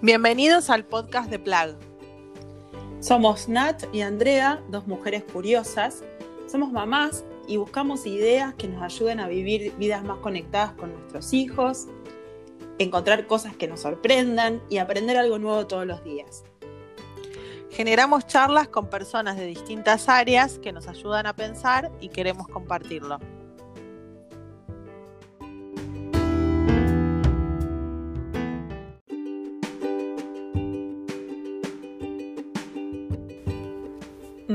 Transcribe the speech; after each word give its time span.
Bienvenidos 0.00 0.70
al 0.70 0.84
podcast 0.84 1.28
de 1.28 1.40
Plag. 1.40 1.74
Somos 3.00 3.48
Nat 3.48 3.82
y 3.92 4.02
Andrea, 4.02 4.62
dos 4.68 4.86
mujeres 4.86 5.24
curiosas. 5.24 6.04
Somos 6.46 6.70
mamás 6.70 7.24
y 7.48 7.56
buscamos 7.56 8.06
ideas 8.06 8.54
que 8.54 8.68
nos 8.68 8.80
ayuden 8.80 9.18
a 9.18 9.26
vivir 9.26 9.74
vidas 9.76 10.04
más 10.04 10.18
conectadas 10.18 10.70
con 10.74 10.92
nuestros 10.92 11.32
hijos, 11.32 11.88
encontrar 12.78 13.26
cosas 13.26 13.56
que 13.56 13.66
nos 13.66 13.80
sorprendan 13.80 14.62
y 14.70 14.78
aprender 14.78 15.16
algo 15.16 15.40
nuevo 15.40 15.66
todos 15.66 15.84
los 15.84 16.04
días. 16.04 16.44
Generamos 17.72 18.24
charlas 18.28 18.68
con 18.68 18.88
personas 18.88 19.36
de 19.36 19.46
distintas 19.46 20.08
áreas 20.08 20.60
que 20.60 20.70
nos 20.70 20.86
ayudan 20.86 21.26
a 21.26 21.34
pensar 21.34 21.90
y 22.00 22.10
queremos 22.10 22.46
compartirlo. 22.46 23.18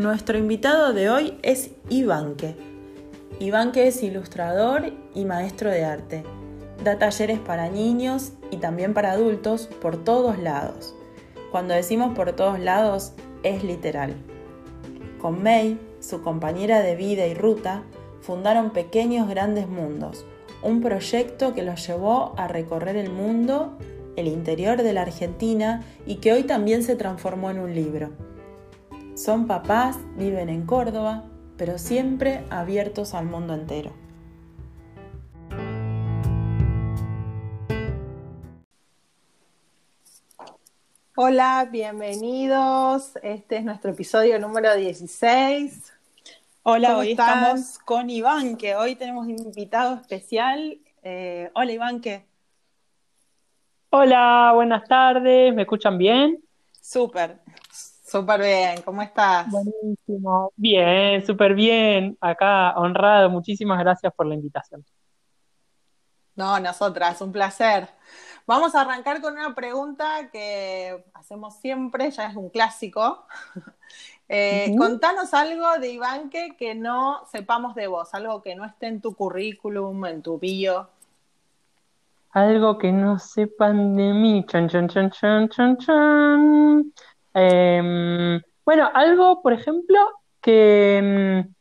Nuestro 0.03 0.37
invitado 0.37 0.91
de 0.91 1.09
hoy 1.09 1.37
es 1.43 1.69
Ivanke. 1.87 2.57
Ivanke 3.39 3.87
es 3.87 4.03
ilustrador 4.03 4.91
y 5.15 5.23
maestro 5.23 5.69
de 5.69 5.85
arte. 5.85 6.23
Da 6.83 6.99
talleres 6.99 7.39
para 7.39 7.69
niños 7.69 8.33
y 8.51 8.57
también 8.57 8.93
para 8.93 9.13
adultos 9.13 9.69
por 9.81 10.03
todos 10.03 10.37
lados. 10.37 10.93
Cuando 11.51 11.73
decimos 11.73 12.13
por 12.17 12.33
todos 12.33 12.59
lados, 12.59 13.13
es 13.43 13.63
literal. 13.63 14.13
Con 15.21 15.41
May, 15.41 15.79
su 16.01 16.21
compañera 16.21 16.81
de 16.81 16.97
vida 16.97 17.25
y 17.25 17.33
ruta, 17.33 17.83
fundaron 18.19 18.71
Pequeños 18.71 19.29
Grandes 19.29 19.69
Mundos, 19.69 20.25
un 20.61 20.81
proyecto 20.81 21.53
que 21.53 21.63
los 21.63 21.87
llevó 21.87 22.33
a 22.35 22.49
recorrer 22.49 22.97
el 22.97 23.09
mundo, 23.09 23.77
el 24.17 24.27
interior 24.27 24.83
de 24.83 24.91
la 24.91 25.03
Argentina 25.03 25.81
y 26.05 26.15
que 26.15 26.33
hoy 26.33 26.43
también 26.43 26.83
se 26.83 26.97
transformó 26.97 27.51
en 27.51 27.59
un 27.59 27.73
libro. 27.73 28.32
Son 29.15 29.45
papás, 29.45 29.99
viven 30.17 30.49
en 30.49 30.65
Córdoba, 30.65 31.23
pero 31.55 31.77
siempre 31.77 32.43
abiertos 32.49 33.13
al 33.13 33.25
mundo 33.25 33.53
entero. 33.53 33.93
Hola, 41.15 41.69
bienvenidos. 41.71 43.11
Este 43.21 43.57
es 43.57 43.63
nuestro 43.63 43.91
episodio 43.91 44.39
número 44.39 44.75
16. 44.75 45.93
Hola, 46.63 46.97
hoy 46.97 47.11
estamos 47.11 47.77
con 47.77 48.09
Iván, 48.09 48.57
que 48.57 48.73
hoy 48.73 48.95
tenemos 48.95 49.27
un 49.27 49.37
invitado 49.37 49.93
especial. 49.93 50.79
Eh, 51.03 51.51
hola, 51.53 51.71
Iván, 51.71 52.01
¿qué? 52.01 52.25
Hola, 53.91 54.53
buenas 54.55 54.87
tardes. 54.87 55.53
¿Me 55.53 55.61
escuchan 55.61 55.99
bien? 55.99 56.43
Súper. 56.81 57.37
Súper 58.13 58.41
bien, 58.41 58.81
¿cómo 58.83 59.01
estás? 59.01 59.49
Buenísimo. 59.49 60.53
Bien, 60.55 61.25
súper 61.25 61.55
bien. 61.55 62.15
Acá 62.21 62.75
honrado. 62.77 63.27
Muchísimas 63.31 63.79
gracias 63.79 64.13
por 64.13 64.27
la 64.27 64.35
invitación. 64.35 64.85
No, 66.35 66.59
nosotras, 66.59 67.19
un 67.21 67.31
placer. 67.31 67.89
Vamos 68.45 68.75
a 68.75 68.81
arrancar 68.81 69.19
con 69.19 69.33
una 69.33 69.55
pregunta 69.55 70.29
que 70.31 71.03
hacemos 71.15 71.55
siempre, 71.55 72.11
ya 72.11 72.27
es 72.27 72.35
un 72.35 72.49
clásico. 72.49 73.25
Eh, 74.29 74.73
contanos 74.77 75.33
algo 75.33 75.77
de 75.79 75.91
Ivanke 75.91 76.55
que 76.57 76.73
no 76.73 77.23
sepamos 77.29 77.75
de 77.75 77.87
vos, 77.87 78.13
algo 78.13 78.41
que 78.41 78.55
no 78.55 78.63
esté 78.63 78.87
en 78.87 79.01
tu 79.01 79.13
currículum, 79.13 80.05
en 80.05 80.21
tu 80.23 80.39
bio. 80.39 80.89
Algo 82.31 82.77
que 82.77 82.91
no 82.91 83.19
sepan 83.19 83.95
de 83.97 84.13
mí. 84.13 84.45
Chan, 84.47 84.69
chan, 84.69 84.87
chan, 84.87 85.11
chan, 85.11 85.49
chan, 85.49 85.77
chan. 85.77 86.93
Em, 87.33 88.41
bueno, 88.65 88.89
algo, 88.93 89.41
por 89.41 89.53
ejemplo, 89.53 89.99
que, 90.41 90.97
em, 90.97 91.53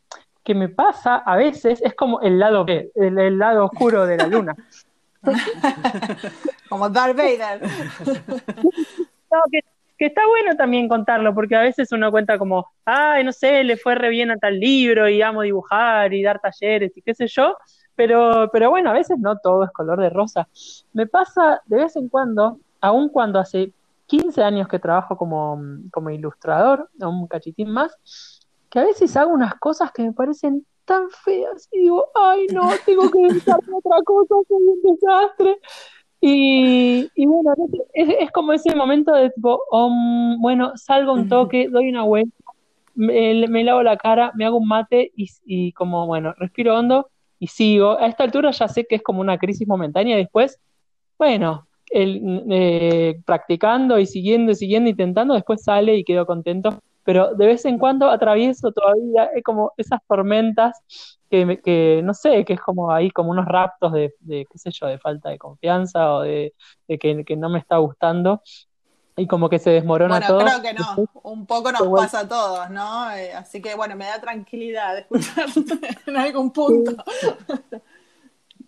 que, 0.45 0.55
me 0.55 0.69
pasa 0.69 1.17
a 1.17 1.37
veces 1.37 1.81
es 1.83 1.95
como 1.95 2.21
el 2.21 2.39
lado 2.39 2.65
B, 2.65 2.91
el, 2.95 3.39
lado 3.39 3.67
oscuro 3.67 4.07
de 4.07 4.17
la 4.17 4.27
luna. 4.27 4.55
como 6.69 6.91
Darth 6.91 7.17
Vader. 7.17 7.61
que, 9.51 10.07
está 10.07 10.27
bueno 10.27 10.57
también 10.57 10.89
contarlo, 10.89 11.33
porque 11.35 11.55
a 11.55 11.63
veces 11.63 11.93
uno 11.93 12.11
cuenta 12.11 12.39
como, 12.39 12.67
ay, 12.85 13.25
no 13.25 13.33
sé, 13.33 13.63
le 13.65 13.77
fue 13.77 13.95
re 13.95 14.11
bien 14.11 14.31
a 14.33 14.37
tal 14.37 14.59
libro 14.59 15.09
y 15.09 15.23
amo 15.23 15.43
dibujar 15.43 16.13
y 16.13 16.23
dar 16.23 16.41
talleres 16.41 16.97
y 16.97 17.03
qué 17.03 17.15
sé 17.15 17.29
yo, 17.29 17.57
pero, 17.95 18.51
pero 18.53 18.71
bueno, 18.71 18.91
a 18.91 18.95
veces 18.95 19.19
no 19.19 19.39
todo 19.39 19.65
es 19.65 19.71
color 19.71 20.01
de 20.01 20.11
rosa. 20.11 20.49
Me 20.93 21.07
pasa 21.07 21.63
de 21.67 21.77
vez 21.77 21.95
en 21.95 22.09
cuando, 22.09 22.59
aun 22.81 23.09
cuando 23.11 23.39
hace 23.39 23.73
15 24.13 24.43
años 24.43 24.69
que 24.69 24.79
trabajo 24.79 25.17
como, 25.17 25.59
como 25.91 26.11
ilustrador, 26.11 26.91
un 27.01 27.27
cachitín 27.27 27.71
más, 27.71 27.97
que 28.69 28.79
a 28.79 28.85
veces 28.85 29.17
hago 29.17 29.33
unas 29.33 29.55
cosas 29.55 29.91
que 29.91 30.03
me 30.03 30.13
parecen 30.13 30.67
tan 30.85 31.09
feas 31.09 31.67
y 31.73 31.81
digo, 31.81 32.09
ay 32.15 32.47
no, 32.53 32.69
tengo 32.85 33.11
que 33.11 33.21
dedicarme 33.21 33.75
otra 33.75 34.03
cosa, 34.05 34.35
soy 34.47 34.63
un 34.63 34.83
desastre. 34.83 35.59
Y, 36.21 37.11
y 37.15 37.25
bueno, 37.25 37.55
es, 37.95 38.09
es, 38.21 38.31
como 38.33 38.53
ese 38.53 38.77
momento 38.77 39.15
de 39.15 39.31
tipo, 39.31 39.63
um, 39.73 40.39
bueno, 40.43 40.73
salgo 40.77 41.15
un 41.15 41.31
toque, 41.31 41.69
doy 41.71 41.89
una 41.89 42.03
vuelta, 42.03 42.37
me, 42.95 43.49
me, 43.49 43.65
lavo 43.65 43.83
la 43.83 43.97
cara, 43.97 44.31
me 44.35 44.45
hago 44.45 44.59
un 44.59 44.69
mate 44.69 45.11
y, 45.17 45.31
y 45.47 45.73
como, 45.73 46.07
bueno, 46.07 46.35
respiro 46.37 46.79
hondo 46.79 47.09
y 47.39 47.47
sigo. 47.47 47.99
A 47.99 48.09
esta 48.09 48.25
altura 48.25 48.51
ya 48.51 48.69
sé 48.69 48.85
que 48.85 48.97
es 48.97 49.03
como 49.03 49.23
una 49.23 49.39
crisis 49.39 49.67
momentánea 49.67 50.17
y 50.17 50.21
después, 50.21 50.61
bueno, 51.17 51.67
eh, 51.95 53.21
practicando 53.25 53.99
y 53.99 54.07
siguiendo 54.07 54.53
y 54.53 54.55
siguiendo, 54.55 54.91
intentando, 54.91 55.35
después 55.35 55.63
sale 55.63 55.97
y 55.97 56.05
quedo 56.05 56.27
contento. 56.27 56.81
Pero 57.05 57.35
de 57.35 57.47
vez 57.47 57.65
en 57.65 57.79
cuando 57.79 58.09
atravieso 58.11 58.71
todavía 58.73 59.25
es 59.35 59.43
como 59.43 59.73
esas 59.77 60.01
tormentas 60.09 60.81
que, 61.29 61.61
que, 61.63 62.01
no 62.05 62.15
sé, 62.15 62.45
que 62.45 62.53
es 62.53 62.61
como 62.61 62.93
ahí 62.93 63.11
como 63.11 63.31
unos 63.31 63.47
raptos 63.47 63.93
de, 63.93 64.15
de 64.21 64.47
qué 64.51 64.59
sé 64.59 64.71
yo, 64.71 64.87
de 64.87 64.99
falta 64.99 65.31
de 65.31 65.39
confianza 65.39 66.15
o 66.15 66.21
de, 66.21 66.55
que, 66.87 67.25
que, 67.25 67.37
no 67.37 67.49
me 67.49 67.59
está 67.59 67.79
gustando 67.79 68.43
y 69.17 69.27
como 69.27 69.49
que 69.49 69.59
se 69.59 69.71
desmorona 69.71 70.21
bueno, 70.21 70.27
todo. 70.27 70.39
creo 70.41 70.63
que 70.63 70.75
no, 70.75 71.21
un 71.23 71.47
poco 71.47 71.73
nos 71.73 71.83
pasa 71.89 72.21
a 72.21 72.29
todos, 72.29 72.71
¿no? 72.71 73.11
Eh, 73.13 73.33
así 73.35 73.61
que 73.61 73.75
bueno, 73.75 73.97
me 73.97 74.07
da 74.07 74.21
tranquilidad 74.21 74.99
escuchar 74.99 75.47
en 76.07 76.17
algún 76.17 76.51
punto. 76.51 76.93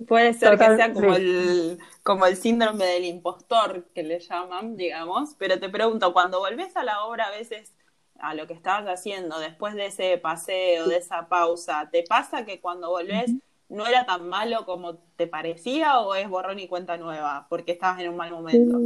Puede 0.07 0.35
ser 0.35 0.59
que 0.59 0.77
sea 0.77 0.93
como, 0.93 1.15
el, 1.15 1.79
como 2.03 2.27
el 2.27 2.37
síndrome 2.37 2.85
del 2.85 3.05
impostor 3.05 3.85
que 3.95 4.03
le 4.03 4.21
llaman, 4.21 4.77
digamos, 4.77 5.35
pero 5.39 5.59
te 5.59 5.69
pregunto, 5.69 6.13
cuando 6.13 6.41
volvés 6.41 6.77
a 6.77 6.85
la 6.85 7.05
obra 7.05 7.27
a 7.27 7.31
veces 7.31 7.73
a 8.19 8.35
lo 8.35 8.47
que 8.47 8.55
estabas 8.55 8.87
haciendo 8.87 9.39
después 9.39 9.75
de 9.75 9.87
ese 9.87 10.19
paseo, 10.19 10.89
de 10.89 10.99
esa 10.99 11.29
pausa, 11.29 11.89
¿te 11.91 12.05
pasa 12.09 12.45
que 12.45 12.61
cuando 12.61 12.91
volvés 12.91 13.33
no 13.69 13.87
era 13.87 14.07
tan 14.07 14.29
malo 14.29 14.65
como 14.65 14.97
te 15.17 15.27
parecía 15.27 16.01
o 16.01 16.15
es 16.15 16.29
borrón 16.29 16.59
y 16.59 16.69
cuenta 16.69 16.97
nueva 16.97 17.47
porque 17.49 17.73
estabas 17.73 18.01
en 18.01 18.11
un 18.11 18.17
mal 18.17 18.31
momento? 18.31 18.79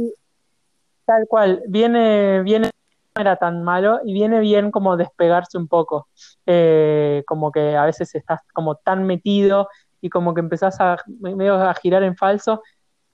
tal 1.05 1.27
cual, 1.27 1.63
viene, 1.67 2.43
viene 2.43 2.69
no 3.15 3.21
era 3.21 3.35
tan 3.35 3.63
malo 3.63 3.99
y 4.05 4.13
viene 4.13 4.39
bien 4.39 4.69
como 4.69 4.95
despegarse 4.95 5.57
un 5.57 5.67
poco, 5.67 6.07
eh, 6.45 7.23
como 7.25 7.51
que 7.51 7.75
a 7.75 7.85
veces 7.85 8.13
estás 8.13 8.41
como 8.53 8.75
tan 8.75 9.07
metido 9.07 9.69
y 10.01 10.09
como 10.09 10.33
que 10.33 10.39
empezás 10.39 10.79
a, 10.79 10.97
medio 11.19 11.55
a 11.55 11.73
girar 11.73 12.03
en 12.03 12.15
falso, 12.15 12.61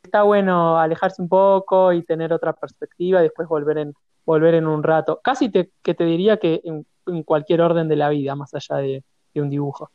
está 0.03 0.23
bueno 0.23 0.79
alejarse 0.79 1.22
un 1.22 1.29
poco 1.29 1.91
y 1.94 2.03
tener 2.03 2.31
otra 2.31 2.53
perspectiva 2.53 3.19
y 3.19 3.23
después 3.23 3.47
volver 3.47 3.79
en, 3.79 3.94
volver 4.25 4.56
en 4.56 4.68
un 4.68 4.84
rato. 4.84 5.19
Casi 5.23 5.50
te, 5.50 5.72
que 5.81 5.94
te 5.94 6.03
diría 6.06 6.38
que 6.38 6.62
en, 6.63 6.85
cualquier 7.23 7.62
orden 7.62 7.88
de 7.88 7.96
la 7.96 8.09
vida, 8.09 8.35
más 8.35 8.53
allá 8.56 8.78
de, 8.78 9.03
un 9.35 9.50
dibujo. 9.50 9.91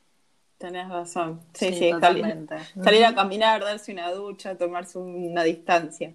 Tenés 0.59 0.89
razón. 0.89 1.41
Sí, 1.55 1.73
sí, 1.73 1.91
totalmente. 1.91 2.57
Salir, 2.83 3.05
a 3.07 3.15
caminar, 3.15 3.63
darse 3.63 3.91
una 3.91 4.13
ducha, 4.13 4.57
tomarse 4.57 4.99
una 4.99 5.43
distancia. 5.43 6.15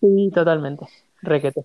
Sí, 0.00 0.30
totalmente. 0.34 0.88
Requete. 1.22 1.64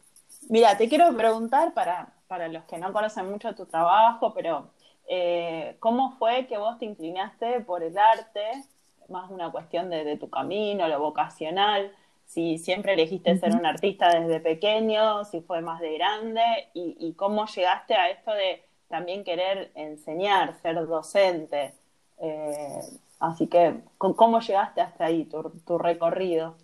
Mira, 0.50 0.78
te 0.78 0.88
quiero 0.88 1.12
preguntar 1.18 1.74
para, 1.74 2.14
para 2.28 2.48
los 2.48 2.64
que 2.66 2.78
no 2.78 2.94
conocen 2.94 3.30
mucho 3.30 3.54
tu 3.56 3.66
trabajo, 3.66 4.34
pero 4.34 4.70
eh, 5.12 5.76
¿cómo 5.80 6.12
fue 6.20 6.46
que 6.46 6.60
vos 6.60 6.78
te 6.78 6.86
inclinaste 6.86 7.62
por 7.62 7.82
el 7.82 7.98
arte? 7.98 8.64
Más 9.10 9.32
una 9.32 9.52
cuestión 9.52 9.90
de, 9.90 10.18
tu 10.18 10.30
camino, 10.30 10.88
lo 10.88 11.00
vocacional, 11.00 11.92
si 12.26 12.60
siempre 12.60 12.94
elegiste 12.94 13.36
ser 13.40 13.56
un 13.56 13.66
artista 13.66 14.10
desde 14.20 14.40
pequeño, 14.40 15.26
si 15.26 15.42
fue 15.42 15.62
más 15.62 15.82
de 15.82 15.96
grande, 15.96 16.44
y, 16.76 17.14
cómo 17.14 17.48
llegaste 17.48 17.96
a 17.96 18.12
esto 18.12 18.32
de 18.32 18.64
también 18.88 19.24
querer 19.24 19.72
enseñar, 19.74 20.54
ser 20.62 20.86
docente. 20.86 21.74
Eh, 22.20 22.80
así 23.20 23.48
que, 23.48 23.82
¿cómo 23.98 24.40
llegaste 24.42 24.82
hasta 24.82 25.06
ahí, 25.06 25.26
tu, 25.26 25.78
recorrido? 25.80 26.56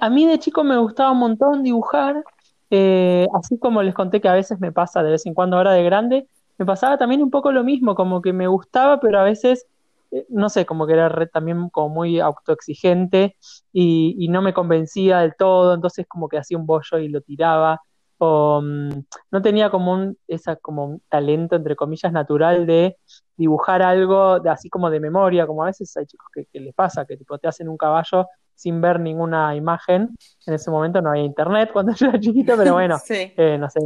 a 0.00 0.10
mí 0.10 0.26
de 0.26 0.38
chico 0.38 0.62
me 0.62 0.78
gustaba 0.78 1.10
un 1.10 1.18
montón 1.18 1.64
dibujar, 1.64 2.22
eh, 2.70 3.26
así 3.34 3.58
como 3.58 3.82
les 3.82 3.94
conté 3.94 4.20
que 4.20 4.28
a 4.28 4.34
veces 4.34 4.60
me 4.60 4.70
pasa 4.70 5.02
de 5.02 5.10
vez 5.10 5.26
en 5.26 5.34
cuando 5.34 5.56
ahora 5.56 5.72
de 5.72 5.82
grande, 5.82 6.28
me 6.58 6.66
pasaba 6.66 6.98
también 6.98 7.22
un 7.22 7.30
poco 7.30 7.52
lo 7.52 7.64
mismo, 7.64 7.94
como 7.94 8.20
que 8.20 8.32
me 8.32 8.46
gustaba, 8.48 9.00
pero 9.00 9.20
a 9.20 9.24
veces 9.24 9.66
eh, 10.10 10.26
no 10.30 10.48
sé, 10.48 10.66
como 10.66 10.86
que 10.86 10.94
era 10.94 11.26
también 11.28 11.68
como 11.70 11.88
muy 11.90 12.20
autoexigente 12.20 13.36
y, 13.72 14.16
y, 14.18 14.28
no 14.28 14.42
me 14.42 14.54
convencía 14.54 15.20
del 15.20 15.34
todo, 15.36 15.74
entonces 15.74 16.06
como 16.08 16.28
que 16.28 16.38
hacía 16.38 16.58
un 16.58 16.66
bollo 16.66 16.98
y 16.98 17.08
lo 17.08 17.20
tiraba, 17.20 17.80
o 18.18 18.60
mm, 18.62 18.90
no 19.30 19.42
tenía 19.42 19.70
como 19.70 19.92
un, 19.92 20.18
esa, 20.26 20.56
como 20.56 20.84
un 20.86 21.02
talento, 21.08 21.56
entre 21.56 21.76
comillas, 21.76 22.12
natural 22.12 22.66
de 22.66 22.98
dibujar 23.36 23.82
algo 23.82 24.40
de, 24.40 24.50
así 24.50 24.68
como 24.68 24.90
de 24.90 25.00
memoria, 25.00 25.46
como 25.46 25.62
a 25.62 25.66
veces 25.66 25.96
hay 25.96 26.06
chicos 26.06 26.28
que, 26.34 26.46
les 26.60 26.74
pasa, 26.74 27.04
que 27.06 27.16
tipo, 27.16 27.38
te 27.38 27.48
hacen 27.48 27.68
un 27.68 27.76
caballo 27.76 28.26
sin 28.58 28.80
ver 28.80 28.98
ninguna 28.98 29.54
imagen. 29.54 30.10
En 30.44 30.54
ese 30.54 30.68
momento 30.68 31.00
no 31.00 31.10
había 31.10 31.22
internet 31.22 31.70
cuando 31.72 31.92
yo 31.94 32.06
era 32.08 32.18
chiquito, 32.18 32.54
pero 32.56 32.72
bueno, 32.74 32.96
eh, 33.08 33.56
no 33.56 33.70
sé, 33.70 33.78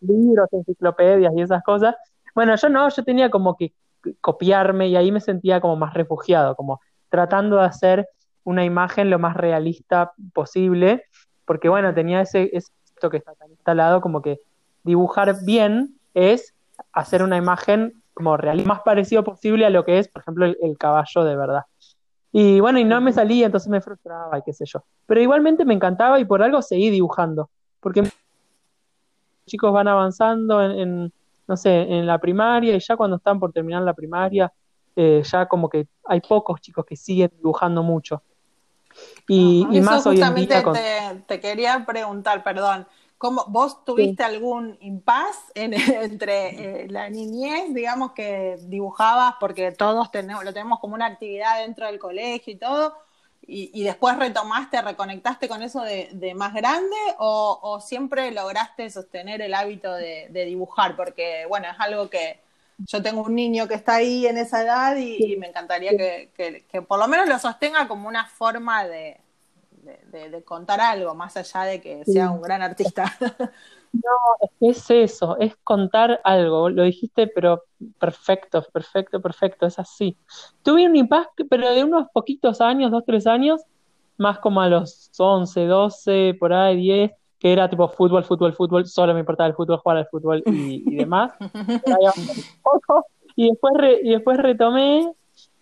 libros, 0.00 0.48
enciclopedias 0.52 1.32
y 1.36 1.42
esas 1.42 1.62
cosas. 1.64 1.96
Bueno, 2.32 2.54
yo 2.54 2.68
no, 2.68 2.88
yo 2.88 3.02
tenía 3.02 3.28
como 3.28 3.56
que 3.56 3.72
copiarme 4.20 4.86
y 4.86 4.96
ahí 4.96 5.10
me 5.10 5.20
sentía 5.20 5.60
como 5.60 5.76
más 5.76 5.94
refugiado, 5.94 6.54
como 6.54 6.80
tratando 7.08 7.56
de 7.56 7.64
hacer 7.64 8.08
una 8.44 8.64
imagen 8.64 9.10
lo 9.10 9.18
más 9.18 9.36
realista 9.36 10.12
posible, 10.32 11.04
porque 11.44 11.68
bueno, 11.68 11.92
tenía 11.92 12.20
ese, 12.20 12.50
esto 12.52 13.10
que 13.10 13.16
está 13.16 13.34
tan 13.34 13.50
instalado 13.50 14.00
como 14.00 14.22
que 14.22 14.38
dibujar 14.84 15.34
bien 15.44 15.98
es 16.12 16.54
hacer 16.92 17.22
una 17.22 17.36
imagen 17.36 18.02
como 18.12 18.36
real, 18.36 18.64
más 18.64 18.82
parecido 18.82 19.24
posible 19.24 19.66
a 19.66 19.70
lo 19.70 19.84
que 19.84 19.98
es, 19.98 20.06
por 20.06 20.22
ejemplo, 20.22 20.46
el 20.46 20.78
caballo 20.78 21.24
de 21.24 21.36
verdad. 21.36 21.64
Y 22.36 22.58
bueno, 22.58 22.80
y 22.80 22.84
no 22.84 23.00
me 23.00 23.12
salía, 23.12 23.46
entonces 23.46 23.68
me 23.68 23.80
frustraba 23.80 24.36
y 24.36 24.42
qué 24.42 24.52
sé 24.52 24.64
yo. 24.66 24.82
Pero 25.06 25.20
igualmente 25.20 25.64
me 25.64 25.72
encantaba 25.72 26.18
y 26.18 26.24
por 26.24 26.42
algo 26.42 26.62
seguí 26.62 26.90
dibujando. 26.90 27.48
Porque 27.78 28.02
los 28.02 28.12
chicos 29.46 29.72
van 29.72 29.86
avanzando 29.86 30.60
en, 30.60 31.12
no 31.46 31.56
sé, 31.56 31.82
en 31.82 32.06
la 32.06 32.18
primaria 32.18 32.74
y 32.74 32.80
ya 32.80 32.96
cuando 32.96 33.18
están 33.18 33.38
por 33.38 33.52
terminar 33.52 33.82
la 33.82 33.94
primaria, 33.94 34.52
eh, 34.96 35.22
ya 35.24 35.46
como 35.46 35.68
que 35.68 35.86
hay 36.06 36.20
pocos 36.22 36.60
chicos 36.60 36.84
que 36.84 36.96
siguen 36.96 37.30
dibujando 37.36 37.84
mucho. 37.84 38.20
Y, 39.28 39.64
más 39.80 40.04
hoy 40.04 40.20
en 40.20 40.34
día. 40.34 40.64
Te, 40.72 41.22
te 41.28 41.40
quería 41.40 41.86
preguntar, 41.86 42.42
perdón. 42.42 42.84
¿Cómo, 43.24 43.46
¿Vos 43.48 43.86
tuviste 43.86 44.22
algún 44.22 44.76
impas 44.82 45.50
entre 45.54 46.82
eh, 46.82 46.88
la 46.90 47.08
niñez, 47.08 47.72
digamos, 47.72 48.12
que 48.12 48.58
dibujabas, 48.64 49.36
porque 49.40 49.72
todos 49.72 50.10
tenemos, 50.10 50.44
lo 50.44 50.52
tenemos 50.52 50.78
como 50.78 50.94
una 50.94 51.06
actividad 51.06 51.60
dentro 51.60 51.86
del 51.86 51.98
colegio 51.98 52.52
y 52.52 52.56
todo, 52.56 52.94
y, 53.40 53.82
después 53.82 54.18
retomaste, 54.18 54.82
reconectaste 54.82 55.48
con 55.48 55.62
eso 55.62 55.80
de, 55.80 56.34
más 56.36 56.52
grande, 56.52 56.96
o, 57.16 57.80
siempre 57.80 58.30
lograste 58.30 58.90
sostener 58.90 59.40
el 59.40 59.54
hábito 59.54 59.94
de, 59.94 60.28
dibujar? 60.44 60.94
Porque, 60.94 61.46
bueno, 61.48 61.68
es 61.70 61.80
algo 61.80 62.10
que 62.10 62.40
yo 62.76 63.02
tengo 63.02 63.22
un 63.22 63.34
niño 63.34 63.66
que 63.66 63.72
está 63.72 63.94
ahí 63.94 64.26
en 64.26 64.36
esa 64.36 64.62
edad 64.62 64.96
y, 64.98 65.34
me 65.38 65.46
encantaría 65.48 65.96
que 65.96 66.82
por 66.86 66.98
lo 66.98 67.08
menos 67.08 67.26
lo 67.26 67.38
sostenga 67.38 67.88
como 67.88 68.06
una 68.06 68.26
forma 68.26 68.84
de 68.84 69.23
de, 69.84 70.42
contar 70.44 70.80
algo, 70.80 71.14
más 71.14 71.36
allá 71.36 71.62
de 71.62 71.80
que 71.80 72.04
sea 72.04 72.30
un 72.30 72.42
gran 72.42 72.62
artista. 72.62 73.04
No, 73.94 74.48
es 74.60 74.90
eso, 74.90 75.36
es 75.38 75.54
contar 75.62 76.20
algo, 76.24 76.68
lo 76.68 76.82
dijiste, 76.82 77.28
pero 77.28 77.62
perfecto, 78.00 78.60
perfecto, 78.72 79.20
perfecto, 79.20 79.66
es 79.66 79.78
así. 79.78 80.16
Tuve 80.64 80.86
un 80.86 80.96
impasse, 80.96 81.44
pero 81.48 81.70
de 81.70 81.84
unos 81.84 82.08
poquitos 82.12 82.60
años, 82.60 82.90
dos, 82.90 83.04
tres 83.06 83.28
años, 83.28 83.62
más 84.16 84.40
como 84.40 84.60
a 84.60 84.68
los 84.68 85.10
11, 85.16 85.66
12, 85.66 86.36
por 86.40 86.52
ahí, 86.52 86.76
10, 86.76 87.12
que 87.38 87.52
era 87.52 87.68
tipo 87.68 87.86
fútbol, 87.88 88.24
fútbol, 88.24 88.52
fútbol, 88.54 88.86
solo 88.86 89.14
me 89.14 89.20
importaba 89.20 89.48
el 89.48 89.54
fútbol, 89.54 89.78
jugar 89.78 89.98
al 89.98 90.08
fútbol 90.08 90.42
y, 90.46 90.96
demás. 90.96 91.32
y, 93.36 93.48
después 93.48 93.74
y 94.02 94.10
después 94.10 94.38
retomé 94.38 95.12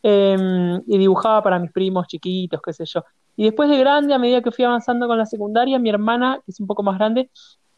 em, 0.02 0.82
y 0.86 0.98
dibujaba 0.98 1.42
para 1.42 1.58
mis 1.58 1.72
primos 1.72 2.06
chiquitos, 2.06 2.60
qué 2.62 2.72
sé 2.72 2.84
yo. 2.86 3.04
Y 3.36 3.44
después 3.44 3.68
de 3.70 3.78
grande, 3.78 4.14
a 4.14 4.18
medida 4.18 4.42
que 4.42 4.50
fui 4.50 4.64
avanzando 4.64 5.06
con 5.06 5.18
la 5.18 5.26
secundaria, 5.26 5.78
mi 5.78 5.88
hermana, 5.88 6.40
que 6.44 6.50
es 6.50 6.60
un 6.60 6.66
poco 6.66 6.82
más 6.82 6.98
grande, 6.98 7.30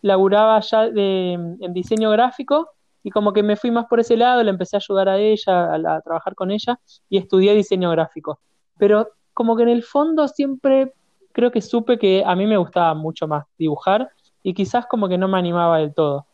laburaba 0.03 0.61
ya 0.61 0.87
en 0.87 1.73
diseño 1.73 2.11
gráfico 2.11 2.71
y 3.03 3.11
como 3.11 3.33
que 3.33 3.43
me 3.43 3.56
fui 3.56 3.71
más 3.71 3.87
por 3.87 4.01
ese 4.01 4.17
lado, 4.17 4.43
le 4.43 4.51
empecé 4.51 4.77
a 4.77 4.79
ayudar 4.79 5.09
a 5.09 5.19
ella, 5.19 5.75
a, 5.75 6.01
trabajar 6.01 6.35
con 6.35 6.51
ella 6.51 6.81
y 7.09 7.19
estudié 7.19 7.55
diseño 7.55 7.91
gráfico. 7.91 8.41
Pero 8.79 9.09
como 9.33 9.56
que 9.56 9.62
en 9.62 9.69
el 9.69 9.83
fondo 9.83 10.27
siempre 10.27 10.93
creo 11.33 11.51
que 11.51 11.61
supe 11.61 11.99
que 11.99 12.23
a 12.25 12.35
mí 12.35 12.47
me 12.47 12.56
gustaba 12.56 12.95
mucho 12.95 13.29
más 13.29 13.45
dibujar 13.59 14.11
y 14.43 14.55
quizás 14.55 14.87
como 14.87 15.09
que 15.09 15.19
no 15.19 15.29
me 15.29 15.39
animaba 15.39 15.79
del 15.79 15.95
todo. 15.95 16.27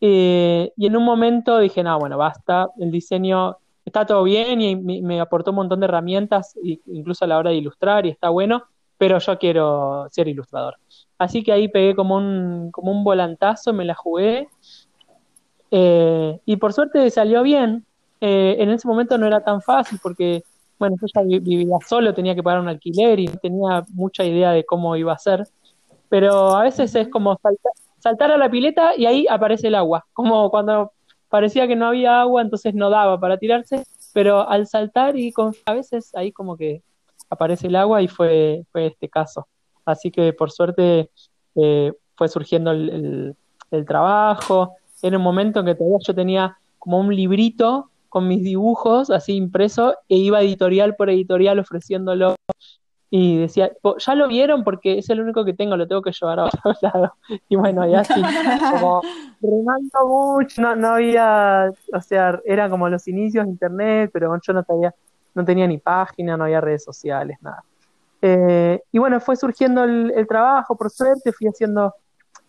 Eh, 0.00 0.72
y 0.76 0.86
en 0.86 0.96
un 0.96 1.04
momento 1.04 1.58
dije, 1.58 1.82
no, 1.82 1.98
bueno, 1.98 2.18
basta, 2.18 2.68
el 2.78 2.90
diseño 2.90 3.56
está 3.84 4.06
todo 4.06 4.22
bien 4.24 4.60
y 4.60 4.76
me, 4.76 5.20
aportó 5.20 5.50
un 5.50 5.56
montón 5.56 5.80
de 5.80 5.86
herramientas, 5.86 6.54
incluso 6.86 7.24
a 7.24 7.28
la 7.28 7.38
hora 7.38 7.50
de 7.50 7.56
ilustrar, 7.56 8.06
y 8.06 8.10
está 8.10 8.28
bueno, 8.28 8.64
pero 8.98 9.18
yo 9.18 9.38
quiero 9.38 10.06
ser 10.10 10.28
ilustrador. 10.28 10.76
Así 11.18 11.42
que 11.42 11.52
ahí 11.52 11.68
pegué 11.68 11.94
como 11.94 12.16
un, 12.16 12.70
como 12.70 12.92
un 12.92 13.04
volantazo, 13.04 13.72
me 13.72 13.84
la 13.84 13.94
jugué, 13.94 14.48
eh, 15.70 16.38
y 16.44 16.56
por 16.56 16.72
suerte 16.72 17.10
salió 17.10 17.42
bien. 17.42 17.84
Eh, 18.20 18.56
en 18.60 18.70
ese 18.70 18.86
momento 18.86 19.18
no 19.18 19.26
era 19.26 19.42
tan 19.42 19.60
fácil 19.62 19.98
porque, 20.00 20.44
bueno, 20.78 20.96
yo 21.00 21.06
ya 21.12 21.22
vivía 21.22 21.76
solo, 21.88 22.14
tenía 22.14 22.34
que 22.36 22.42
pagar 22.42 22.60
un 22.60 22.68
alquiler 22.68 23.18
y 23.18 23.26
tenía 23.26 23.84
mucha 23.94 24.22
idea 24.22 24.52
de 24.52 24.64
cómo 24.64 24.94
iba 24.96 25.12
a 25.12 25.18
ser. 25.18 25.44
Pero 26.08 26.54
a 26.54 26.62
veces 26.62 26.94
es 26.94 27.08
como 27.08 27.36
saltar, 27.42 27.72
saltar 27.98 28.30
a 28.30 28.36
la 28.36 28.50
pileta 28.50 28.94
y 28.96 29.06
ahí 29.06 29.26
aparece 29.28 29.68
el 29.68 29.74
agua, 29.74 30.04
como 30.12 30.50
cuando 30.50 30.92
parecía 31.32 31.66
que 31.66 31.76
no 31.76 31.86
había 31.86 32.20
agua, 32.20 32.42
entonces 32.42 32.74
no 32.74 32.90
daba 32.90 33.18
para 33.18 33.38
tirarse, 33.38 33.84
pero 34.12 34.46
al 34.46 34.66
saltar 34.66 35.16
y 35.16 35.32
con, 35.32 35.54
a 35.64 35.72
veces 35.72 36.14
ahí 36.14 36.30
como 36.30 36.58
que 36.58 36.82
aparece 37.30 37.68
el 37.68 37.76
agua 37.76 38.02
y 38.02 38.08
fue, 38.08 38.66
fue 38.70 38.88
este 38.88 39.08
caso. 39.08 39.48
Así 39.86 40.10
que 40.10 40.34
por 40.34 40.50
suerte 40.50 41.08
eh, 41.54 41.90
fue 42.16 42.28
surgiendo 42.28 42.72
el, 42.72 43.34
el, 43.70 43.86
trabajo. 43.86 44.74
Era 45.00 45.16
un 45.16 45.22
momento 45.22 45.60
en 45.60 45.66
que 45.66 45.74
todavía 45.74 45.96
yo 46.06 46.14
tenía 46.14 46.58
como 46.78 47.00
un 47.00 47.16
librito 47.16 47.88
con 48.10 48.28
mis 48.28 48.42
dibujos 48.42 49.08
así 49.08 49.32
impreso 49.32 49.94
e 50.10 50.16
iba 50.16 50.42
editorial 50.42 50.96
por 50.96 51.08
editorial 51.08 51.58
ofreciéndolo 51.58 52.36
y 53.14 53.36
decía, 53.40 53.70
ya 53.98 54.14
lo 54.14 54.26
vieron 54.26 54.64
porque 54.64 54.96
es 54.96 55.10
el 55.10 55.20
único 55.20 55.44
que 55.44 55.52
tengo, 55.52 55.76
lo 55.76 55.86
tengo 55.86 56.00
que 56.00 56.12
llevar 56.12 56.40
a 56.40 56.44
otro 56.46 56.72
lado. 56.80 57.14
Y 57.46 57.56
bueno, 57.56 57.86
y 57.86 57.94
así, 57.94 58.22
como 58.70 59.02
remando 59.38 60.06
mucho, 60.06 60.62
no, 60.62 60.74
no 60.74 60.88
había, 60.94 61.70
o 61.92 62.00
sea, 62.00 62.40
era 62.46 62.70
como 62.70 62.88
los 62.88 63.06
inicios 63.06 63.44
de 63.44 63.50
internet, 63.50 64.10
pero 64.14 64.34
yo 64.40 64.52
no 64.54 64.62
tenía, 64.62 64.94
no 65.34 65.44
tenía 65.44 65.66
ni 65.66 65.76
página, 65.76 66.38
no 66.38 66.44
había 66.44 66.62
redes 66.62 66.84
sociales, 66.84 67.36
nada. 67.42 67.62
Eh, 68.22 68.80
y 68.90 68.98
bueno, 68.98 69.20
fue 69.20 69.36
surgiendo 69.36 69.84
el, 69.84 70.10
el, 70.16 70.26
trabajo, 70.26 70.74
por 70.74 70.88
suerte, 70.88 71.34
fui 71.34 71.48
haciendo 71.48 71.92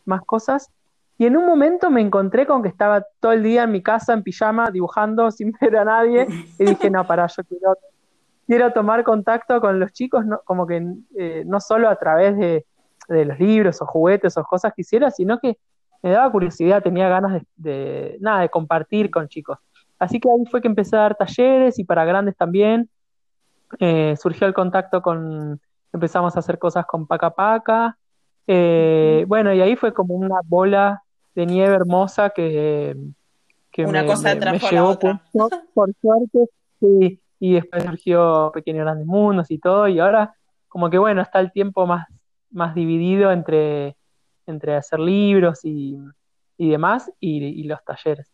más 0.06 0.22
cosas. 0.22 0.70
Y 1.18 1.26
en 1.26 1.36
un 1.36 1.46
momento 1.46 1.90
me 1.90 2.00
encontré 2.00 2.48
con 2.48 2.64
que 2.64 2.70
estaba 2.70 3.06
todo 3.20 3.34
el 3.34 3.44
día 3.44 3.64
en 3.64 3.72
mi 3.74 3.84
casa 3.84 4.14
en 4.14 4.24
pijama 4.24 4.72
dibujando 4.72 5.30
sin 5.32 5.52
ver 5.60 5.76
a 5.76 5.84
nadie. 5.84 6.26
Y 6.58 6.64
dije, 6.64 6.90
no, 6.90 7.06
para, 7.06 7.28
yo 7.28 7.44
quiero 7.44 7.76
quiero 8.48 8.72
tomar 8.72 9.04
contacto 9.04 9.60
con 9.62 9.80
los 9.80 9.92
chicos, 9.92 10.26
no, 10.26 10.42
como 10.46 10.68
que 10.68 10.86
eh, 11.18 11.44
no 11.46 11.60
solo 11.60 11.90
a 11.90 11.96
través 11.96 12.38
de, 12.38 12.66
los 13.10 13.38
libros 13.38 13.82
o 13.82 13.86
juguetes 13.86 14.38
o 14.38 14.44
cosas 14.44 14.72
que 14.74 14.82
hiciera, 14.82 15.12
sino 15.12 15.38
que 15.38 15.58
me 16.02 16.12
daba 16.12 16.32
curiosidad, 16.32 16.82
tenía 16.82 17.10
ganas 17.10 17.44
de, 17.58 18.18
nada, 18.22 18.42
de 18.42 18.50
compartir 18.50 19.12
con 19.12 19.28
chicos. 19.28 19.58
Así 20.00 20.22
que 20.22 20.30
ahí 20.30 20.46
fue 20.50 20.62
que 20.62 20.70
empecé 20.70 20.96
a 20.96 21.02
dar 21.02 21.16
talleres 21.16 21.80
y 21.80 21.84
para 21.84 22.06
grandes 22.06 22.38
también. 22.38 22.90
Eh, 23.80 24.16
surgió 24.18 24.48
el 24.48 24.54
contacto 24.54 25.02
con, 25.02 25.60
empezamos 25.92 26.36
a 26.36 26.40
hacer 26.40 26.58
cosas 26.60 26.86
con 26.86 27.08
Paca 27.08 27.32
Paca. 27.32 27.98
Eh, 28.48 29.26
bueno, 29.28 29.54
y 29.54 29.60
ahí 29.60 29.76
fue 29.76 29.94
como 29.94 30.16
una 30.16 30.40
bola 30.46 31.04
de 31.36 31.46
nieve 31.46 31.76
hermosa 31.76 32.30
que, 32.30 32.96
que 33.70 33.86
una 33.86 34.02
me, 34.02 34.08
cosa 34.08 34.36
me, 34.36 34.60
llevó 34.60 34.98
por 34.98 35.94
suerte. 36.02 36.50
Sí, 36.80 37.20
y 37.44 37.56
después 37.56 37.84
surgió 37.84 38.52
Pequeños 38.54 38.86
Grandes 38.86 39.06
Mundos 39.06 39.52
y 39.52 39.58
todo, 39.58 39.90
y 39.90 40.00
ahora 40.00 40.34
como 40.70 40.90
que 40.90 40.98
bueno, 40.98 41.22
está 41.22 41.42
el 41.42 41.52
tiempo 41.52 41.86
más, 41.86 42.08
más 42.52 42.74
dividido 42.74 43.34
entre, 43.34 43.98
entre 44.48 44.78
hacer 44.78 45.02
libros 45.02 45.60
y, 45.66 46.00
demás 46.58 47.12
y, 47.20 47.64
los 47.64 47.84
talleres. 47.84 48.32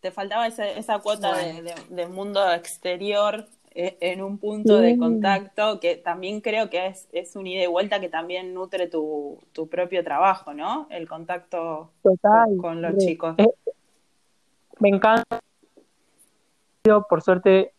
Te 0.00 0.10
faltaba 0.10 0.48
esa 0.48 0.98
cuota 0.98 1.36
de, 1.36 2.06
mundo 2.08 2.52
exterior 2.52 3.46
eh, 3.70 3.96
en 4.00 4.20
un 4.20 4.38
punto 4.38 4.78
de 4.78 4.98
contacto 4.98 5.78
que 5.78 5.94
también 5.94 6.40
creo 6.40 6.68
que 6.68 6.88
es, 6.88 7.08
es 7.12 7.36
un 7.36 7.46
ida 7.46 7.62
y 7.62 7.68
vuelta 7.68 8.00
que 8.00 8.08
también 8.08 8.52
nutre 8.52 8.88
tu, 8.88 9.38
tu 9.52 9.68
propio 9.68 10.02
trabajo, 10.02 10.52
¿no? 10.54 10.88
El 10.90 11.06
contacto 11.06 11.92
con, 12.60 12.82
los 12.82 12.96
chicos. 12.96 13.36
Eh, 13.38 13.46
me 14.80 14.88
encanta. 14.88 15.38
Por 17.08 17.22
suerte 17.22 17.75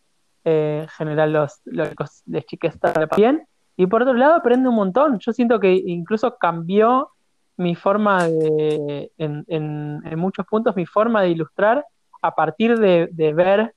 eh, 0.48 0.80
en 0.82 0.88
general 0.88 1.32
los, 1.32 1.60
los, 1.66 1.90
los 2.26 2.46
chicas 2.46 2.74
están. 2.74 3.46
Y 3.76 3.86
por 3.86 4.02
otro 4.02 4.14
lado, 4.14 4.34
aprende 4.34 4.68
un 4.68 4.74
montón. 4.74 5.18
Yo 5.20 5.32
siento 5.32 5.60
que 5.60 5.72
incluso 5.72 6.36
cambió 6.38 7.10
mi 7.56 7.74
forma 7.74 8.24
de, 8.24 9.12
en, 9.18 9.44
en, 9.46 10.18
muchos 10.18 10.46
puntos, 10.46 10.74
mi 10.74 10.86
forma 10.86 11.22
de 11.22 11.30
ilustrar 11.30 11.84
a 12.22 12.34
partir 12.34 12.78
de, 12.78 13.08
ver 13.34 13.74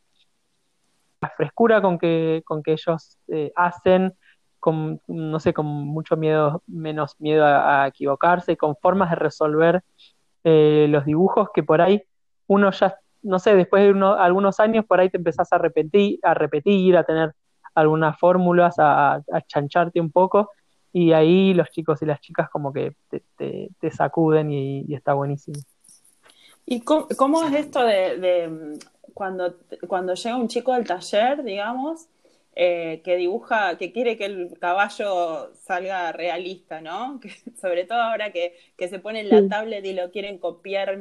la 1.20 1.30
frescura 1.36 1.82
con 1.82 2.00
que, 2.00 2.42
con 2.46 2.64
que 2.64 2.72
ellos 2.72 3.18
eh, 3.28 3.52
hacen, 3.56 4.14
con, 4.60 5.02
no 5.08 5.40
sé, 5.40 5.54
con 5.54 5.66
mucho 5.66 6.16
miedo, 6.16 6.64
menos 6.68 7.16
miedo 7.20 7.46
a, 7.46 7.88
equivocarse, 7.88 8.56
con 8.56 8.76
formas 8.78 9.10
de 9.10 9.18
resolver 9.18 9.84
eh, 10.44 10.88
los 10.90 11.06
dibujos 11.06 11.50
que 11.54 11.64
por 11.64 11.82
ahí 11.82 12.02
uno 12.48 12.72
ya, 12.72 12.96
no 13.24 13.40
sé, 13.40 13.56
después 13.56 13.84
de 13.84 14.06
algunos 14.20 14.60
años 14.60 14.86
por 14.86 15.00
ahí 15.00 15.10
te 15.10 15.18
empezás 15.18 15.52
a 15.54 15.58
repetir, 15.58 16.20
a 16.24 16.34
repetir, 16.34 16.98
a 16.98 17.04
tener 17.04 17.34
algunas 17.76 18.18
fórmulas, 18.20 18.76
a, 18.78 19.22
chancharte 19.48 20.02
un 20.02 20.12
poco, 20.12 20.50
y 20.92 21.14
ahí 21.14 21.54
los 21.54 21.70
chicos 21.70 22.02
y 22.02 22.06
las 22.06 22.20
chicas 22.20 22.50
como 22.50 22.74
que 22.74 22.96
te, 23.38 23.92
sacuden 23.92 24.52
y, 24.52 24.94
está 24.94 25.14
buenísimo. 25.14 25.60
¿Y 26.66 26.82
cómo, 26.82 27.44
es 27.44 27.54
esto 27.54 27.84
de, 27.84 28.80
cuando, 29.14 29.56
cuando 29.88 30.14
llega 30.14 30.36
un 30.36 30.48
chico 30.48 30.74
al 30.74 30.86
taller, 30.86 31.44
digamos, 31.44 32.08
eh, 32.54 33.02
que 33.06 33.16
dibuja, 33.16 33.78
que 33.78 33.94
quiere 33.94 34.18
que 34.18 34.26
el 34.26 34.60
caballo 34.60 35.56
salga 35.56 36.12
realista, 36.12 36.82
¿no? 36.82 37.22
sobre 37.62 37.86
todo 37.86 38.02
ahora 38.02 38.34
que, 38.34 38.58
se 38.78 39.00
pone 39.00 39.22
en 39.22 39.30
la 39.30 39.48
tablet 39.48 39.86
y 39.86 39.94
lo 39.94 40.12
quieren 40.12 40.38
copiar, 40.38 41.00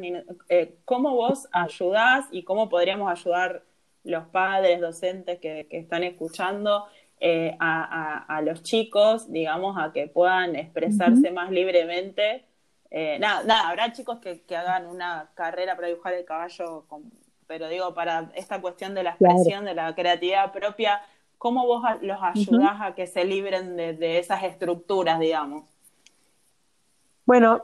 eh, 0.49 0.76
¿cómo 0.85 1.16
vos 1.16 1.49
ayudás 1.50 2.26
y 2.30 2.45
cómo 2.45 2.69
podríamos 2.69 3.11
ayudar 3.11 3.64
los 4.04 4.28
padres, 4.28 4.80
docentes 4.80 5.40
que, 5.40 5.66
están 5.71 6.04
escuchando 6.04 6.87
eh, 7.19 7.57
a, 7.59 8.40
los 8.45 8.62
chicos, 8.62 9.30
digamos, 9.33 9.76
a 9.76 9.92
que 9.92 10.07
puedan 10.07 10.54
expresarse 10.54 11.33
más 11.33 11.50
libremente? 11.50 12.45
nada, 12.92 13.42
nada, 13.42 13.69
habrá 13.69 13.92
chicos 13.92 14.21
que, 14.21 14.40
hagan 14.54 14.87
una 14.87 15.30
carrera 15.35 15.75
para 15.75 15.88
dibujar 15.88 16.14
el 16.14 16.25
caballo, 16.25 16.87
pero 17.49 17.69
digo, 17.69 17.92
para 17.92 18.30
esta 18.37 18.61
cuestión 18.61 18.95
de 18.95 19.02
la 19.02 19.11
expresión, 19.11 19.64
de 19.64 19.75
la 19.75 19.92
creatividad 19.97 20.52
propia, 20.52 21.02
¿Cómo 21.40 21.64
vos 21.64 21.82
los 22.02 22.18
ayudás 22.20 22.82
a 22.82 22.94
que 22.94 23.06
se 23.06 23.25
libren 23.25 23.75
de, 23.75 24.18
esas 24.18 24.42
estructuras, 24.42 25.18
digamos? 25.18 25.64
Bueno, 27.25 27.62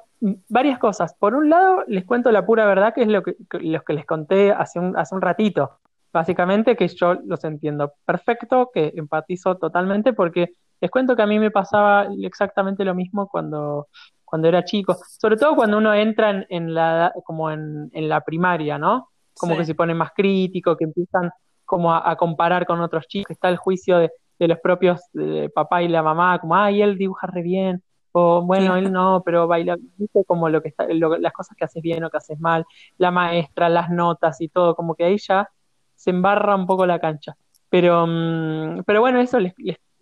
varias 0.49 0.79
cosas. 0.79 1.13
Por 1.13 1.35
un 1.35 1.51
lado, 1.51 1.85
les 1.87 2.07
cuento 2.07 2.33
la 2.33 2.47
pura 2.47 2.65
verdad, 2.65 2.95
que 2.95 3.03
es 3.03 3.09
lo 3.09 3.23
que, 3.23 3.37
que 3.51 3.93
les 3.93 4.07
conté 4.07 4.51
hace 4.51 4.79
un, 4.79 4.97
hace 4.97 5.15
un 5.15 5.21
ratito. 5.21 5.73
Básicamente 6.11 6.75
que 6.75 6.89
yo 6.89 7.17
los 7.27 7.45
entiendo 7.45 7.93
perfecto, 8.07 8.71
que 8.73 8.95
empatizo 8.97 9.59
totalmente, 9.59 10.15
porque 10.15 10.55
les 10.81 10.91
cuento 10.91 11.15
que 11.15 11.21
a 11.21 11.27
mí 11.27 11.39
me 11.39 11.51
pasaba 11.51 12.09
exactamente 12.23 12.83
lo 12.83 12.95
mismo 12.95 13.29
cuando, 13.29 13.89
cuando 14.25 14.49
era 14.49 14.65
chico. 14.65 14.97
Sobre 15.21 15.37
todo 15.37 15.55
cuando 15.55 15.77
uno 15.77 15.93
entra 15.93 16.47
en, 16.49 16.73
la, 16.73 17.13
como 17.27 17.51
en, 17.51 17.91
la 17.93 18.23
primaria, 18.23 18.79
¿no? 18.79 19.11
Como 19.35 19.55
que 19.55 19.67
se 19.67 19.75
pone 19.75 19.93
más 19.93 20.13
crítico, 20.15 20.79
que 20.79 20.85
empiezan 20.85 21.31
como 21.67 21.95
a, 21.95 22.17
comparar 22.17 22.67
con 22.67 22.81
otros 22.81 23.07
chicos, 23.09 23.33
está 23.33 23.49
el 23.49 23.57
juicio 23.57 23.99
de, 23.99 24.11
los 24.39 24.59
propios 24.61 25.01
de 25.13 25.51
papá 25.51 25.83
y 25.83 25.89
la 25.89 26.03
mamá, 26.03 26.39
como, 26.39 26.57
ay, 26.57 26.83
él 26.83 26.97
dibuja 26.97 27.27
re 27.27 27.43
bien, 27.43 27.83
o 28.13 28.41
bueno, 28.43 28.77
él 28.77 28.91
no, 28.93 29.23
pero 29.25 29.47
baila, 29.47 29.77
dice 29.99 30.25
como 30.25 30.49
lo 30.49 30.63
que 30.63 30.69
está, 30.69 30.87
las 30.89 31.33
cosas 31.33 31.57
que 31.57 31.65
haces 31.65 31.83
bien 31.83 32.03
o 32.05 32.11
que 32.11 32.17
haces 32.17 32.41
mal, 32.41 32.65
la 32.97 33.11
maestra, 33.11 33.69
las 33.69 33.91
notas 33.91 34.41
y 34.41 34.49
todo, 34.49 34.75
como 34.75 34.95
que 34.95 35.05
ahí 35.05 35.19
ya 35.19 35.51
se 35.95 36.11
embarra 36.11 36.55
un 36.55 36.67
poco 36.67 36.87
la 36.87 36.99
cancha. 36.99 37.37
Pero, 37.69 38.07
mm, 38.07 38.85
pero 38.87 39.01
bueno, 39.01 39.21
eso 39.21 39.39
les, 39.39 39.55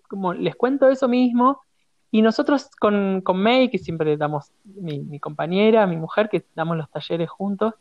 como 0.09 0.35
les 0.35 0.55
cuento 0.55 0.89
eso 0.89 1.09
mismo, 1.09 1.61
y 2.11 2.23
nosotros 2.23 2.71
con, 2.79 3.23
con 3.23 3.43
May, 3.43 3.69
que 3.71 3.79
siempre 3.79 4.17
damos, 4.17 4.53
mi, 4.65 5.01
mi 5.01 5.19
compañera, 5.19 5.87
mi 5.87 5.97
mujer, 5.97 6.29
que 6.29 6.45
damos 6.55 6.77
los 6.77 6.89
talleres 6.91 7.29
juntos, 7.29 7.75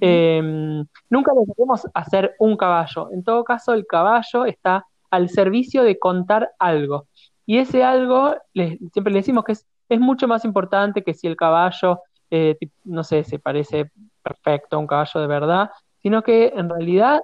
Em, 0.00 0.84
nunca 1.08 1.32
le 1.32 1.52
queremos 1.52 1.86
hacer 1.94 2.34
un 2.38 2.56
caballo. 2.56 3.10
En 3.12 3.22
todo 3.22 3.44
caso, 3.44 3.72
el 3.72 3.86
caballo 3.86 4.44
está 4.44 4.84
al 5.10 5.28
servicio 5.28 5.82
de 5.82 5.98
contar 5.98 6.50
algo. 6.58 7.06
Y 7.46 7.58
ese 7.58 7.84
algo, 7.84 8.34
siempre 8.54 9.12
le 9.12 9.20
decimos 9.20 9.44
que 9.44 9.52
es, 9.52 9.66
es, 9.88 10.00
mucho 10.00 10.26
más 10.26 10.44
importante 10.44 11.04
que 11.04 11.14
si 11.14 11.28
el 11.28 11.36
caballo, 11.36 12.00
eh, 12.30 12.56
no 12.84 13.04
sé, 13.04 13.22
se 13.22 13.38
parece 13.38 13.92
perfecto 14.22 14.76
a 14.76 14.78
un 14.80 14.88
caballo 14.88 15.20
de 15.20 15.26
verdad, 15.28 15.70
sino 16.02 16.22
que 16.22 16.52
en 16.56 16.68
realidad 16.68 17.22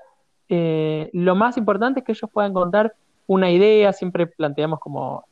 eh, 0.49 1.11
lo 1.13 1.35
más 1.35 1.57
importante 1.57 2.01
es 2.01 2.07
que 2.07 2.13
ellos 2.13 2.31
puedan 2.33 2.53
contar 2.53 2.95
una 3.27 3.51
idea, 3.51 3.93
siempre 3.93 4.27
planteamos 4.27 4.79
como, 4.79 5.25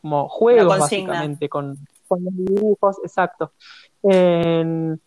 como 0.00 0.28
juegos 0.28 0.78
básicamente 0.78 1.48
con, 1.48 1.76
con 2.06 2.24
los 2.24 2.36
dibujos, 2.36 2.98
exacto. 3.02 3.52
En, 4.02 5.00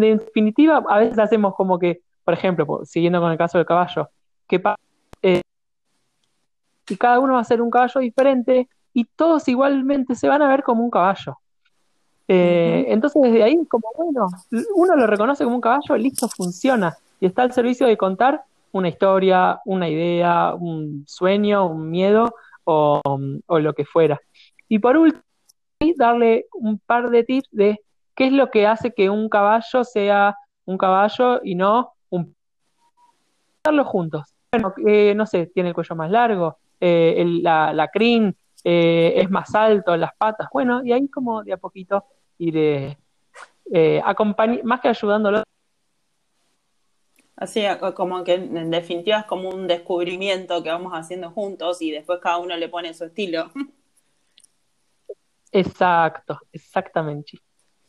definitiva, 0.00 0.82
a 0.88 0.98
veces 0.98 1.18
hacemos 1.18 1.54
como 1.54 1.78
que, 1.78 2.00
por 2.24 2.34
ejemplo, 2.34 2.80
siguiendo 2.84 3.20
con 3.20 3.30
el 3.30 3.38
caso 3.38 3.58
del 3.58 3.66
caballo, 3.66 4.08
que 4.46 4.62
eh, 5.22 5.42
y 6.88 6.96
cada 6.96 7.18
uno 7.18 7.34
va 7.34 7.40
a 7.40 7.44
ser 7.44 7.60
un 7.60 7.70
caballo 7.70 8.00
diferente 8.00 8.68
y 8.94 9.04
todos 9.04 9.46
igualmente 9.48 10.14
se 10.14 10.28
van 10.28 10.42
a 10.42 10.48
ver 10.48 10.62
como 10.62 10.82
un 10.82 10.90
caballo. 10.90 11.38
Eh, 12.26 12.86
entonces 12.88 13.22
desde 13.22 13.42
ahí, 13.42 13.56
como 13.66 13.88
bueno, 13.96 14.26
uno 14.74 14.96
lo 14.96 15.06
reconoce 15.06 15.44
como 15.44 15.56
un 15.56 15.62
caballo, 15.62 15.96
listo, 15.96 16.28
funciona 16.28 16.96
y 17.20 17.26
está 17.26 17.42
al 17.42 17.52
servicio 17.52 17.86
de 17.86 17.96
contar 17.96 18.42
una 18.72 18.88
historia, 18.88 19.60
una 19.64 19.88
idea, 19.88 20.54
un 20.54 21.04
sueño, 21.06 21.66
un 21.66 21.90
miedo 21.90 22.34
o, 22.64 23.00
o 23.46 23.58
lo 23.58 23.74
que 23.74 23.84
fuera. 23.84 24.20
Y 24.68 24.78
por 24.78 24.96
último, 24.96 25.22
darle 25.96 26.46
un 26.52 26.78
par 26.78 27.10
de 27.10 27.24
tips 27.24 27.48
de 27.52 27.80
¿Qué 28.18 28.26
es 28.26 28.32
lo 28.32 28.50
que 28.50 28.66
hace 28.66 28.92
que 28.92 29.08
un 29.08 29.28
caballo 29.28 29.84
sea 29.84 30.36
un 30.64 30.76
caballo 30.76 31.40
y 31.44 31.54
no 31.54 31.92
un... 32.10 32.34
Juntos. 33.84 34.34
Bueno, 34.50 34.74
eh, 34.84 35.14
no 35.14 35.24
sé, 35.24 35.46
tiene 35.54 35.68
el 35.68 35.74
cuello 35.74 35.94
más 35.94 36.10
largo, 36.10 36.58
eh, 36.80 37.24
la, 37.42 37.72
la 37.72 37.86
crin 37.86 38.34
eh, 38.64 39.12
es 39.14 39.30
más 39.30 39.54
alto, 39.54 39.96
las 39.96 40.10
patas. 40.16 40.48
Bueno, 40.52 40.84
y 40.84 40.90
ahí 40.90 41.06
como 41.08 41.44
de 41.44 41.52
a 41.52 41.58
poquito 41.58 42.06
ir 42.38 42.96
más 44.64 44.80
que 44.80 44.88
ayudándolo. 44.88 45.44
Así, 47.36 47.62
como 47.94 48.24
que 48.24 48.34
en 48.34 48.70
definitiva 48.72 49.20
es 49.20 49.26
como 49.26 49.48
un 49.50 49.68
descubrimiento 49.68 50.60
que 50.64 50.70
vamos 50.70 50.92
haciendo 50.92 51.30
juntos 51.30 51.80
y 51.82 51.92
después 51.92 52.18
cada 52.20 52.38
uno 52.38 52.56
le 52.56 52.68
pone 52.68 52.92
su 52.94 53.04
estilo. 53.04 53.52
Exacto, 55.52 56.40
exactamente. 56.52 57.38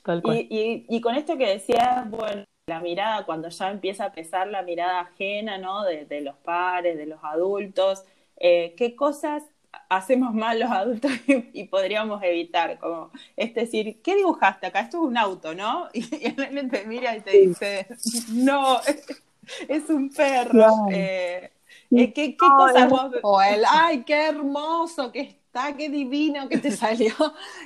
Y, 0.05 1.01
con 1.01 1.15
esto 1.15 1.37
que 1.37 1.47
decías, 1.47 2.09
bueno, 2.09 2.43
la 2.67 2.79
mirada, 2.79 3.25
cuando 3.25 3.49
ya 3.49 3.71
empieza 3.71 4.05
a 4.05 4.11
pesar 4.11 4.47
la 4.47 4.61
mirada 4.61 5.01
ajena, 5.01 5.57
¿no? 5.57 5.83
De, 5.83 6.21
los 6.21 6.35
pares, 6.37 6.97
de 6.97 7.05
los 7.05 7.23
adultos, 7.23 8.03
eh, 8.37 8.73
¿qué 8.77 8.95
cosas 8.95 9.43
hacemos 9.89 10.33
mal 10.33 10.59
los 10.59 10.71
adultos 10.71 11.11
y, 11.27 11.63
podríamos 11.65 12.21
evitar? 12.23 12.79
Como, 12.79 13.11
es 13.35 13.53
decir, 13.53 14.01
¿qué 14.01 14.15
dibujaste 14.15 14.67
acá? 14.67 14.81
Esto 14.81 14.97
es 14.97 15.03
un 15.03 15.17
auto, 15.17 15.53
¿no? 15.53 15.89
Y, 15.93 16.03
él 16.25 16.69
te 16.71 16.85
mira 16.85 17.15
y 17.15 17.21
te 17.21 17.31
dice, 17.31 17.87
no, 18.29 18.79
es, 19.67 19.89
un 19.89 20.09
perro. 20.09 20.87
Eh, 20.91 21.51
eh, 21.91 22.13
¿Qué, 22.13 22.37
cosas 22.37 22.89
vos... 22.89 23.11
O 23.23 23.41
el, 23.41 23.63
ay, 23.67 24.03
qué 24.03 24.27
hermoso 24.27 25.11
que 25.11 25.21
está, 25.21 25.75
qué 25.75 25.89
divino 25.89 26.47
que 26.47 26.59
te 26.59 26.71
salió. 26.71 27.13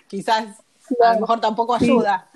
Quizás 0.08 0.63
a 1.04 1.14
lo 1.14 1.22
mejor 1.22 1.40
tampoco 1.40 1.76
ayuda. 1.76 2.30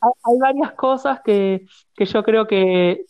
Hay, 0.00 0.38
varias 0.38 0.72
cosas 0.72 1.20
que, 1.22 1.66
yo 1.98 2.22
creo 2.22 2.46
que, 2.46 3.04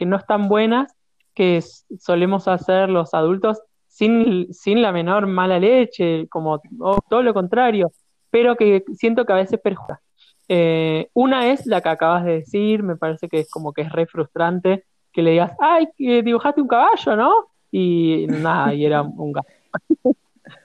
no 0.00 0.16
están 0.16 0.48
buenas, 0.48 0.94
que 1.34 1.62
solemos 1.98 2.48
hacer 2.48 2.88
los 2.88 3.14
adultos 3.14 3.60
sin, 3.88 4.52
sin 4.52 4.82
la 4.82 4.92
menor 4.92 5.26
mala 5.26 5.58
leche, 5.58 6.26
como 6.28 6.60
todo 7.08 7.22
lo 7.22 7.34
contrario, 7.34 7.92
pero 8.30 8.56
que 8.56 8.84
siento 8.94 9.26
que 9.26 9.32
a 9.32 9.36
veces 9.36 9.60
perjudica. 9.60 10.00
Eh, 10.48 11.08
una 11.14 11.52
es 11.52 11.64
la 11.66 11.80
que 11.80 11.90
acabas 11.90 12.24
de 12.24 12.32
decir, 12.38 12.82
me 12.82 12.96
parece 12.96 13.28
que 13.28 13.38
es 13.38 13.50
como 13.50 13.72
que 13.72 13.82
es 13.82 13.92
re 13.92 14.06
frustrante 14.06 14.84
que 15.12 15.22
le 15.22 15.32
digas, 15.32 15.52
ay, 15.60 15.88
dibujaste 15.96 16.60
un 16.60 16.68
caballo, 16.68 17.16
¿no? 17.16 17.32
Y 17.70 18.26
nada, 18.28 18.74
y 18.74 18.84
era 18.84 19.02
un 19.02 19.32
gato. 19.32 19.48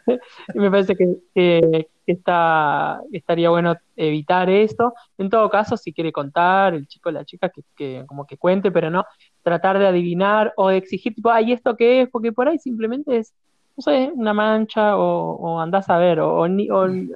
me 0.56 0.72
parece 0.72 0.96
que, 0.96 1.88
está, 2.06 3.02
estaría 3.12 3.50
bueno 3.50 3.76
evitar 3.96 4.50
esto. 4.50 4.94
En 5.18 5.30
todo 5.30 5.50
caso, 5.50 5.78
si 5.78 5.94
quiere 5.94 6.12
contar, 6.12 6.74
el 6.74 6.88
chico 6.88 7.10
o 7.10 7.12
la 7.12 7.26
chica, 7.26 7.52
que, 7.76 8.06
como 8.06 8.26
que 8.26 8.38
cuente, 8.38 8.72
pero 8.72 8.90
no 8.90 9.06
tratar 9.44 9.80
de 9.80 9.88
adivinar 9.88 10.54
o 10.58 10.70
de 10.70 10.78
exigir, 10.78 11.16
tipo, 11.16 11.30
ay, 11.30 11.52
¿esto 11.52 11.76
qué 11.76 12.02
es? 12.04 12.10
Porque 12.10 12.32
por 12.32 12.48
ahí 12.48 12.60
simplemente 12.60 13.18
es, 13.18 13.34
no 13.78 13.82
sé, 13.82 14.12
una 14.14 14.34
mancha 14.34 14.98
o, 14.98 15.60
andás 15.60 15.90
a 15.90 15.98
ver, 15.98 16.20
o, 16.20 16.48
ni, 16.48 16.68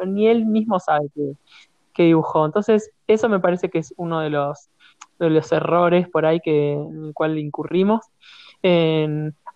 ni, 0.07 0.27
él 0.27 0.45
mismo 0.45 0.79
sabe 0.79 1.07
que, 1.13 1.35
dibujó. 2.03 2.45
Entonces, 2.45 2.91
eso 3.07 3.27
me 3.27 3.41
parece 3.41 3.69
que 3.69 3.79
es 3.79 3.93
uno 3.97 4.21
de 4.21 4.29
los, 4.29 4.69
de 5.19 5.29
los 5.29 5.51
errores 5.51 6.07
por 6.09 6.25
ahí 6.25 6.39
que, 6.39 6.73
en 6.73 7.05
el 7.05 7.13
cual 7.13 7.37
incurrimos. 7.37 8.01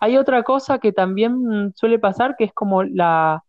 Hay 0.03 0.17
otra 0.17 0.43
cosa 0.43 0.79
que 0.79 0.91
también 0.91 1.73
suele 1.75 1.97
pasar, 1.97 2.35
que 2.37 2.43
es 2.43 2.53
como 2.53 2.83
la, 2.83 3.41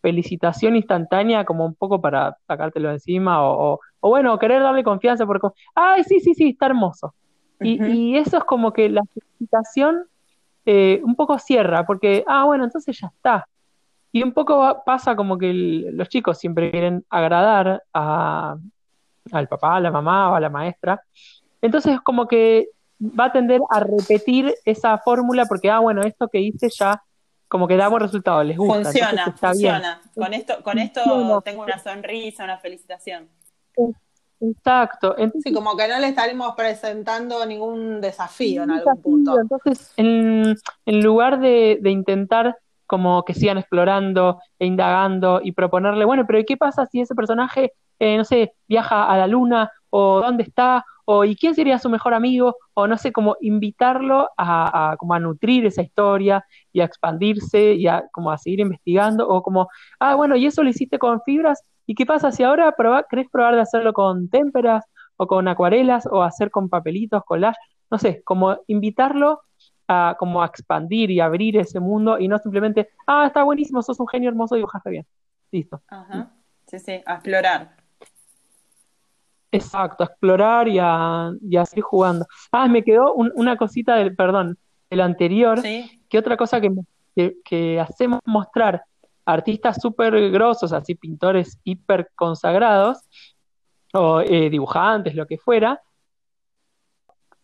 felicitación 0.00 0.76
instantánea, 0.76 1.44
como 1.44 1.66
un 1.66 1.74
poco 1.74 2.00
para 2.00 2.36
sacártelo 2.46 2.92
encima, 2.92 3.38
o, 3.42 3.80
bueno, 4.00 4.38
querer 4.38 4.62
darle 4.62 4.84
confianza, 4.84 5.26
porque, 5.26 5.48
ay, 5.74 6.04
sí, 6.04 6.20
sí, 6.20 6.34
sí, 6.34 6.50
está 6.50 6.66
hermoso. 6.66 7.14
y, 7.60 8.16
eso 8.16 8.38
es 8.38 8.44
como 8.44 8.72
que 8.72 8.88
la 8.88 9.02
felicitación 9.12 10.04
eh, 10.64 11.00
un 11.02 11.16
poco 11.16 11.40
cierra, 11.40 11.84
porque, 11.84 12.22
ah, 12.28 12.44
bueno, 12.44 12.62
entonces 12.62 12.96
ya 12.96 13.08
está. 13.08 13.48
Y 14.12 14.22
un 14.22 14.32
poco 14.32 14.82
pasa 14.86 15.16
como 15.16 15.38
que 15.38 15.52
los 15.52 16.08
chicos 16.08 16.38
siempre 16.38 16.70
quieren 16.70 17.04
agradar 17.10 17.82
a, 17.92 18.56
al 19.32 19.48
papá, 19.48 19.74
a 19.74 19.80
la 19.80 19.90
mamá 19.90 20.30
o 20.30 20.34
a 20.34 20.40
la 20.40 20.50
maestra. 20.50 21.02
Entonces 21.62 22.00
como 22.00 22.26
que 22.26 22.68
va 23.00 23.26
a 23.26 23.32
tender 23.32 23.60
a 23.70 23.80
repetir 23.80 24.54
esa 24.64 24.98
fórmula 24.98 25.46
porque, 25.46 25.70
ah, 25.70 25.78
bueno, 25.78 26.02
esto 26.02 26.28
que 26.28 26.40
hice 26.40 26.68
ya 26.70 27.02
como 27.48 27.66
que 27.66 27.76
da 27.76 27.88
buen 27.88 28.02
resultado, 28.02 28.44
les 28.44 28.56
gusta. 28.56 28.84
Funciona, 28.84 29.32
funciona. 29.32 30.00
Con 30.14 30.34
esto, 30.34 30.62
con 30.62 30.78
esto 30.78 31.42
tengo 31.44 31.62
una 31.62 31.78
sonrisa, 31.78 32.44
una 32.44 32.58
felicitación. 32.58 33.28
Exacto. 34.40 35.16
sí, 35.42 35.52
como 35.52 35.76
que 35.76 35.88
no 35.88 35.98
le 35.98 36.08
estaremos 36.08 36.54
presentando 36.54 37.44
ningún 37.44 38.00
desafío 38.00 38.62
en 38.62 38.70
algún 38.70 39.02
punto. 39.02 39.40
Entonces, 39.40 39.92
en, 39.96 40.56
en 40.86 41.02
lugar 41.02 41.40
de, 41.40 41.78
de, 41.80 41.90
intentar 41.90 42.56
como 42.86 43.24
que 43.24 43.34
sigan 43.34 43.58
explorando 43.58 44.40
e 44.58 44.66
indagando 44.66 45.40
y 45.42 45.52
proponerle, 45.52 46.04
bueno, 46.04 46.26
pero 46.26 46.42
¿qué 46.46 46.56
pasa 46.56 46.86
si 46.86 47.00
ese 47.00 47.14
personaje, 47.14 47.72
eh, 47.98 48.16
no 48.16 48.24
sé, 48.24 48.54
viaja 48.68 49.06
a 49.06 49.16
la 49.18 49.26
luna 49.26 49.70
o 49.90 50.20
dónde 50.20 50.44
está 50.44 50.84
o 51.12 51.24
y 51.24 51.34
quién 51.34 51.54
sería 51.54 51.78
su 51.78 51.90
mejor 51.90 52.14
amigo 52.14 52.56
o 52.74 52.86
no 52.86 52.96
sé, 52.96 53.10
como 53.10 53.36
invitarlo 53.40 54.28
a, 54.36 54.94
como 54.98 55.14
a 55.14 55.18
nutrir 55.18 55.66
esa 55.66 55.82
historia 55.82 56.44
y 56.72 56.80
a 56.80 56.84
expandirse 56.84 57.74
y 57.74 57.88
a 57.88 58.04
como 58.12 58.30
a 58.30 58.38
seguir 58.38 58.60
investigando 58.60 59.28
o 59.28 59.42
como, 59.42 59.68
ah, 59.98 60.14
bueno, 60.14 60.36
y 60.36 60.46
eso 60.46 60.62
lo 60.62 60.70
hiciste 60.70 60.98
con 60.98 61.20
fibras 61.22 61.64
¿Y 61.90 61.96
qué 61.96 62.06
pasa 62.06 62.30
si 62.30 62.44
ahora 62.44 62.70
probar, 62.76 63.06
querés 63.10 63.28
probar 63.32 63.56
de 63.56 63.62
hacerlo 63.62 63.92
con 63.92 64.28
témperas 64.28 64.84
o 65.16 65.26
con 65.26 65.48
acuarelas 65.48 66.06
o 66.08 66.22
hacer 66.22 66.48
con 66.52 66.68
papelitos, 66.68 67.24
collage? 67.24 67.58
No 67.90 67.98
sé, 67.98 68.22
como 68.22 68.58
invitarlo 68.68 69.40
a, 69.88 70.14
como 70.16 70.40
a 70.40 70.46
expandir 70.46 71.10
y 71.10 71.18
abrir 71.18 71.56
ese 71.56 71.80
mundo 71.80 72.20
y 72.20 72.28
no 72.28 72.38
simplemente, 72.38 72.90
ah, 73.08 73.24
está 73.26 73.42
buenísimo, 73.42 73.82
sos 73.82 73.98
un 73.98 74.06
genio 74.06 74.28
hermoso, 74.28 74.54
dibujaste 74.54 74.88
bien. 74.88 75.06
Listo. 75.50 75.82
Ajá. 75.88 76.30
Sí, 76.68 76.78
sí, 76.78 77.02
a 77.04 77.14
explorar. 77.14 77.79
Exacto, 79.52 80.04
a 80.04 80.06
explorar 80.06 80.68
y 80.68 80.78
a, 80.78 81.32
seguir 81.64 81.84
jugando. 81.84 82.26
Ah, 82.52 82.68
me 82.68 82.84
quedó 82.84 83.14
una 83.14 83.56
cosita 83.56 83.96
del, 83.96 84.14
perdón, 84.14 84.58
del 84.88 85.00
anterior, 85.00 85.60
¿Sí? 85.60 86.02
que 86.08 86.18
otra 86.18 86.36
cosa 86.36 86.60
que, 86.60 86.70
que, 87.16 87.36
que 87.44 87.80
hacemos 87.80 88.20
mostrar 88.24 88.84
artistas 89.24 89.80
súper 89.80 90.30
grosos, 90.30 90.72
así 90.72 90.94
pintores 90.94 91.58
hiper 91.64 92.10
consagrados, 92.14 92.98
o 93.92 94.20
eh, 94.20 94.50
dibujantes, 94.50 95.14
lo 95.14 95.26
que 95.26 95.38
fuera, 95.38 95.80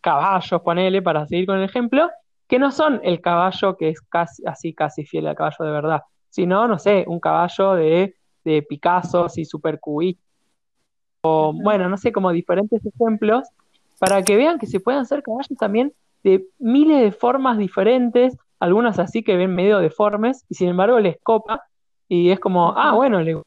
caballos, 0.01 0.61
ponele, 0.61 1.01
para 1.01 1.27
seguir 1.27 1.45
con 1.45 1.57
el 1.57 1.63
ejemplo, 1.63 2.09
que 2.47 2.59
no 2.59 2.71
son 2.71 3.01
el 3.03 3.19
caballo 3.19 3.75
que 3.75 3.89
es 3.89 4.01
casi, 4.01 4.43
así 4.45 4.73
casi 4.73 5.05
fiel 5.05 5.27
al 5.27 5.35
caballo 5.35 5.65
de 5.65 5.71
verdad, 5.71 6.01
sino, 6.29 6.67
no 6.67 6.79
sé, 6.79 7.03
un 7.07 7.19
caballo 7.19 7.73
de, 7.73 8.15
de 8.43 8.61
Picasso, 8.63 9.25
así 9.25 9.43
súper 9.43 9.79
cubista, 9.79 10.21
o 11.21 11.53
bueno, 11.53 11.89
no 11.89 11.97
sé, 11.97 12.11
como 12.11 12.31
diferentes 12.31 12.81
ejemplos, 12.85 13.47
para 13.99 14.21
que 14.23 14.35
vean 14.35 14.59
que 14.59 14.67
se 14.67 14.79
pueden 14.79 15.01
hacer 15.01 15.23
caballos 15.23 15.57
también 15.57 15.93
de 16.23 16.45
miles 16.59 17.01
de 17.01 17.11
formas 17.11 17.57
diferentes, 17.57 18.37
algunas 18.59 18.99
así 18.99 19.23
que 19.23 19.37
ven 19.37 19.53
medio 19.53 19.79
deformes, 19.79 20.45
y 20.49 20.55
sin 20.55 20.69
embargo 20.69 20.99
les 20.99 21.17
copa 21.21 21.63
y 22.07 22.31
es 22.31 22.39
como, 22.39 22.73
ah, 22.77 22.93
bueno, 22.93 23.21
le... 23.21 23.41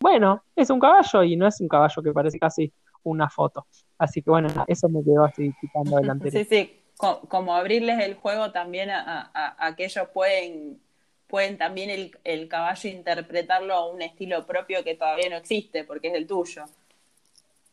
bueno, 0.00 0.42
es 0.56 0.70
un 0.70 0.80
caballo 0.80 1.22
y 1.22 1.36
no 1.36 1.46
es 1.46 1.60
un 1.60 1.68
caballo 1.68 2.02
que 2.02 2.12
parece 2.12 2.38
casi 2.38 2.72
una 3.02 3.28
foto. 3.28 3.66
Así 3.98 4.22
que 4.22 4.30
bueno, 4.30 4.48
eso 4.66 4.88
me 4.88 5.04
quedó 5.04 5.24
así 5.24 5.52
quitando 5.60 5.96
delante. 5.96 6.30
Sí, 6.30 6.44
sí, 6.44 6.80
como, 6.96 7.54
abrirles 7.54 8.02
el 8.02 8.14
juego 8.14 8.50
también 8.52 8.90
a, 8.90 9.30
a, 9.58 9.76
que 9.76 9.84
ellos 9.84 10.08
pueden, 10.14 10.80
pueden 11.26 11.58
también 11.58 11.90
el, 11.90 12.16
el, 12.24 12.48
caballo 12.48 12.88
interpretarlo 12.88 13.74
a 13.74 13.86
un 13.88 14.02
estilo 14.02 14.46
propio 14.46 14.84
que 14.84 14.94
todavía 14.94 15.30
no 15.30 15.36
existe, 15.36 15.84
porque 15.84 16.08
es 16.08 16.14
el 16.14 16.26
tuyo. 16.26 16.64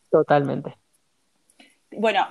Totalmente. 0.10 0.78
Bueno, 1.92 2.28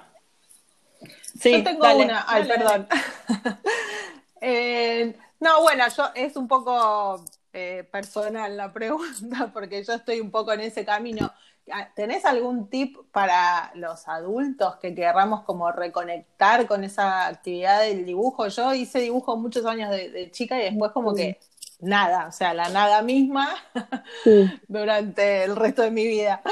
sí, 1.23 1.53
yo 1.53 1.65
tengo 1.65 1.95
una, 1.97 2.25
ay, 2.29 2.47
perdón. 2.47 2.89
eh, 4.41 5.15
no, 5.41 5.63
bueno, 5.63 5.85
yo 5.97 6.05
es 6.15 6.37
un 6.37 6.49
poco 6.49 7.25
eh, 7.53 7.89
personal 7.91 8.57
la 8.57 8.73
pregunta, 8.73 9.51
porque 9.53 9.83
yo 9.83 9.95
estoy 9.95 10.21
un 10.21 10.31
poco 10.31 10.53
en 10.53 10.61
ese 10.61 10.85
camino. 10.85 11.33
Ah, 11.73 11.89
¿Tenés 11.95 12.25
algún 12.25 12.69
tip 12.69 12.97
para 13.13 13.71
los 13.75 14.09
adultos 14.09 14.77
que 14.77 14.95
querramos 14.95 15.43
como 15.43 15.71
reconectar 15.73 16.67
con 16.67 16.85
esa 16.85 17.27
actividad 17.27 17.81
del 17.83 18.05
dibujo? 18.05 18.49
Yo 18.49 18.75
hice 18.75 19.01
dibujo 19.01 19.37
muchos 19.37 19.65
años 19.67 19.91
de, 19.91 20.31
chica 20.31 20.59
y 20.61 20.65
después 20.65 20.93
como 20.93 21.15
que 21.15 21.39
nada, 21.81 22.27
o 22.27 22.33
sea, 22.33 22.53
la 22.55 22.69
nada 22.69 23.03
misma 23.03 23.49
durante 24.69 25.45
el 25.45 25.57
resto 25.57 25.83
de 25.83 25.91
mi 25.91 26.07
vida. 26.07 26.43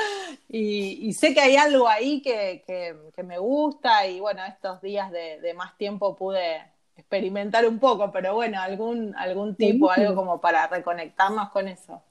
Y, 0.49 1.13
sé 1.13 1.35
que 1.35 1.41
hay 1.41 1.57
algo 1.57 1.89
ahí 1.89 2.23
que, 2.23 2.65
que, 2.67 3.23
me 3.23 3.39
gusta 3.39 4.07
y 4.07 4.21
bueno, 4.21 4.43
estos 4.45 4.81
días 4.81 5.11
de 5.11 5.53
más 5.55 5.77
tiempo 5.77 6.17
pude 6.17 6.63
experimentar 6.99 7.67
un 7.67 7.79
poco, 7.79 8.11
pero 8.11 8.35
bueno, 8.35 8.61
algún, 8.61 9.15
algún 9.17 9.55
tipo, 9.55 9.91
algo 9.91 10.15
como 10.17 10.41
para 10.41 10.67
reconectarnos 10.67 11.49
con 11.51 11.69
eso. 11.69 12.03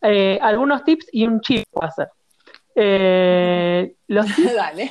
Eh, 0.00 0.38
algunos 0.40 0.84
tips 0.84 1.06
y 1.12 1.26
un 1.26 1.40
chip 1.40 1.66
a 1.80 1.86
hacer. 1.86 2.08
Eh, 2.74 3.96
los 4.08 4.26
tips, 4.36 4.54
Dale. 4.54 4.90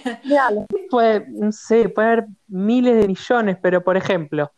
puede, 0.90 1.26
no 1.30 1.52
sé, 1.52 1.90
puede 1.90 2.08
haber 2.08 2.26
miles 2.48 2.98
de 2.98 3.08
millones, 3.08 3.58
pero 3.62 3.84
por 3.84 3.98
ejemplo, 3.98 4.52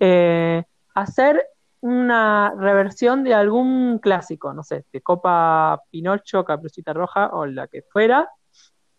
eh, 0.00 0.62
hacer 0.94 1.42
una 1.80 2.54
reversión 2.56 3.24
de 3.24 3.34
algún 3.34 3.98
clásico, 3.98 4.52
no 4.52 4.62
sé, 4.62 4.84
de 4.92 5.00
Copa 5.00 5.82
Pinocho, 5.90 6.44
Caperucita 6.44 6.92
Roja 6.92 7.30
o 7.32 7.46
la 7.46 7.68
que 7.68 7.82
fuera, 7.82 8.28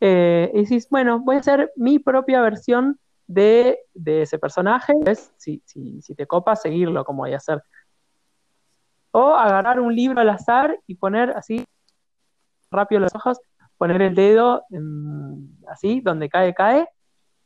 y 0.02 0.08
decís, 0.08 0.88
bueno, 0.90 1.20
voy 1.20 1.36
a 1.36 1.40
hacer 1.40 1.74
mi 1.76 2.00
propia 2.00 2.42
versión 2.42 2.98
de, 3.30 3.80
ese 4.06 4.40
personaje, 4.40 4.94
es, 5.06 5.32
si, 5.38 5.62
si, 5.66 6.02
si 6.02 6.16
te 6.16 6.26
copa, 6.26 6.56
seguirlo 6.56 7.06
como 7.06 7.24
voy 7.24 7.34
a 7.34 7.38
hacer. 7.38 7.64
O 9.12 9.36
agarrar 9.36 9.80
un 9.80 9.96
libro 9.96 10.20
al 10.20 10.30
azar 10.30 10.80
y 10.88 10.96
poner 10.96 11.32
así, 11.32 11.64
rápido 12.72 13.02
los 13.02 13.14
ojos, 13.16 13.40
poner 13.80 14.02
el 14.02 14.14
dedo 14.14 14.66
así, 15.68 16.02
donde 16.02 16.30
cae, 16.30 16.54
cae, 16.54 16.88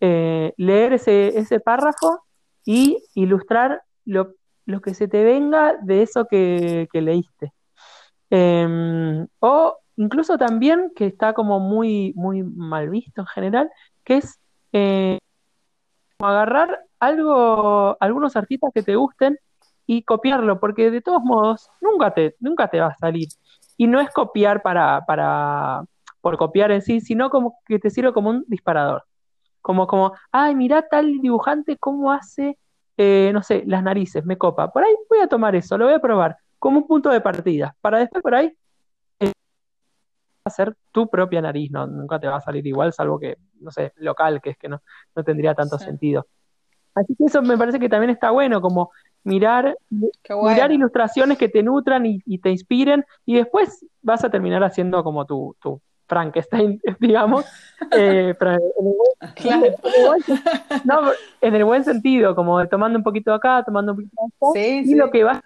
eh, 0.02 0.52
leer 0.58 0.94
ese, 0.94 1.38
ese 1.38 1.60
párrafo 1.60 2.26
y 2.66 3.02
ilustrar 3.14 3.84
lo, 4.04 4.34
lo, 4.66 4.82
que 4.82 4.96
se 4.96 5.08
te 5.08 5.24
venga 5.24 5.78
de 5.84 6.02
eso 6.02 6.26
que, 6.26 6.90
leíste. 6.92 7.54
Em, 8.32 9.28
o 9.40 9.78
incluso 9.96 10.38
también, 10.40 10.92
que 10.96 11.06
está 11.06 11.34
como 11.34 11.60
muy, 11.60 12.14
muy 12.16 12.42
mal 12.42 12.90
visto 12.90 13.22
en 13.22 13.28
general, 13.28 13.70
que 14.04 14.18
es 14.18 14.40
eh, 14.72 15.20
agarrar 16.20 16.80
algo, 17.00 17.96
algunos 18.00 18.36
artistas 18.36 18.72
que 18.74 18.82
te 18.82 18.96
gusten 18.96 19.38
y 19.86 20.02
copiarlo, 20.02 20.60
porque 20.60 20.90
de 20.90 21.02
todos 21.02 21.22
modos 21.24 21.70
nunca 21.80 22.12
te, 22.12 22.36
nunca 22.40 22.68
te 22.70 22.80
va 22.80 22.88
a 22.88 22.98
salir. 22.98 23.28
Y 23.78 23.86
no 23.88 24.00
es 24.00 24.10
copiar 24.12 24.64
para, 24.64 25.02
para, 25.06 25.86
por 26.24 26.38
copiar 26.38 26.72
en 26.72 26.82
sí, 26.82 27.02
sino 27.02 27.30
como 27.30 27.60
que 27.66 27.80
te 27.80 27.90
sirve 27.90 28.14
como 28.14 28.30
un 28.30 28.46
disparador. 28.48 29.04
Como, 29.62 29.88
como, 29.88 30.14
ay, 30.32 30.56
mira 30.56 30.88
tal 30.88 31.20
dibujante 31.20 31.76
cómo 31.78 32.14
hace, 32.14 32.58
eh, 32.96 33.32
no 33.34 33.44
sé, 33.44 33.64
las 33.68 33.84
narices, 33.84 34.24
me 34.24 34.38
copa. 34.38 34.72
Por 34.72 34.86
ahí 34.86 34.96
voy 35.10 35.20
a 35.20 35.28
tomar 35.28 35.54
eso, 35.54 35.78
lo 35.78 35.84
voy 35.84 35.96
a 35.96 36.00
probar 36.00 36.38
como 36.60 36.78
un 36.78 36.88
punto 36.88 37.10
de 37.10 37.20
partida, 37.20 37.76
para 37.82 38.00
después 38.00 38.24
por 38.24 38.36
ahí 38.36 38.56
eh, 39.20 39.34
hacer 40.46 40.74
tu 40.94 41.10
propia 41.10 41.42
nariz, 41.42 41.70
no, 41.72 41.88
nunca 41.88 42.18
te 42.22 42.28
va 42.28 42.38
a 42.38 42.42
salir 42.42 42.66
igual, 42.66 42.94
salvo 42.94 43.20
que 43.20 43.36
no 43.60 43.70
sé, 43.70 43.92
local, 43.98 44.40
que 44.42 44.52
es 44.52 44.58
que 44.58 44.70
no, 44.70 44.82
no 45.14 45.24
tendría 45.26 45.54
tanto 45.54 45.78
sentido. 45.78 46.26
Así 46.96 47.16
que 47.18 47.26
eso 47.26 47.42
me 47.42 47.58
parece 47.58 47.82
que 47.82 47.90
también 47.90 48.12
está 48.12 48.32
bueno, 48.32 48.62
como 48.62 48.92
mirar, 49.26 49.78
mirar 49.90 50.72
ilustraciones 50.72 51.38
que 51.38 51.50
te 51.50 51.64
nutran 51.64 52.06
y, 52.06 52.38
te 52.38 52.50
inspiren, 52.50 53.04
y 53.26 53.36
después 53.36 53.86
vas 54.02 54.24
a 54.24 54.30
terminar 54.30 54.64
haciendo 54.64 55.04
como 55.04 55.26
tu, 55.26 55.58
tu 55.60 55.82
Frankenstein, 56.14 56.80
digamos, 57.00 57.46
eh, 57.92 58.36
en, 61.42 61.56
el 61.56 61.66
buen, 61.66 61.84
sentido, 61.84 62.36
como 62.36 62.66
tomando 62.68 63.00
un 63.00 63.04
poquito 63.04 63.34
acá, 63.34 63.64
tomando 63.66 63.94
un 63.94 63.98
poquito 63.98 64.16
acá, 64.22 64.60
y 64.60 64.94
lo 64.94 65.10
que 65.10 65.24
va 65.24 65.44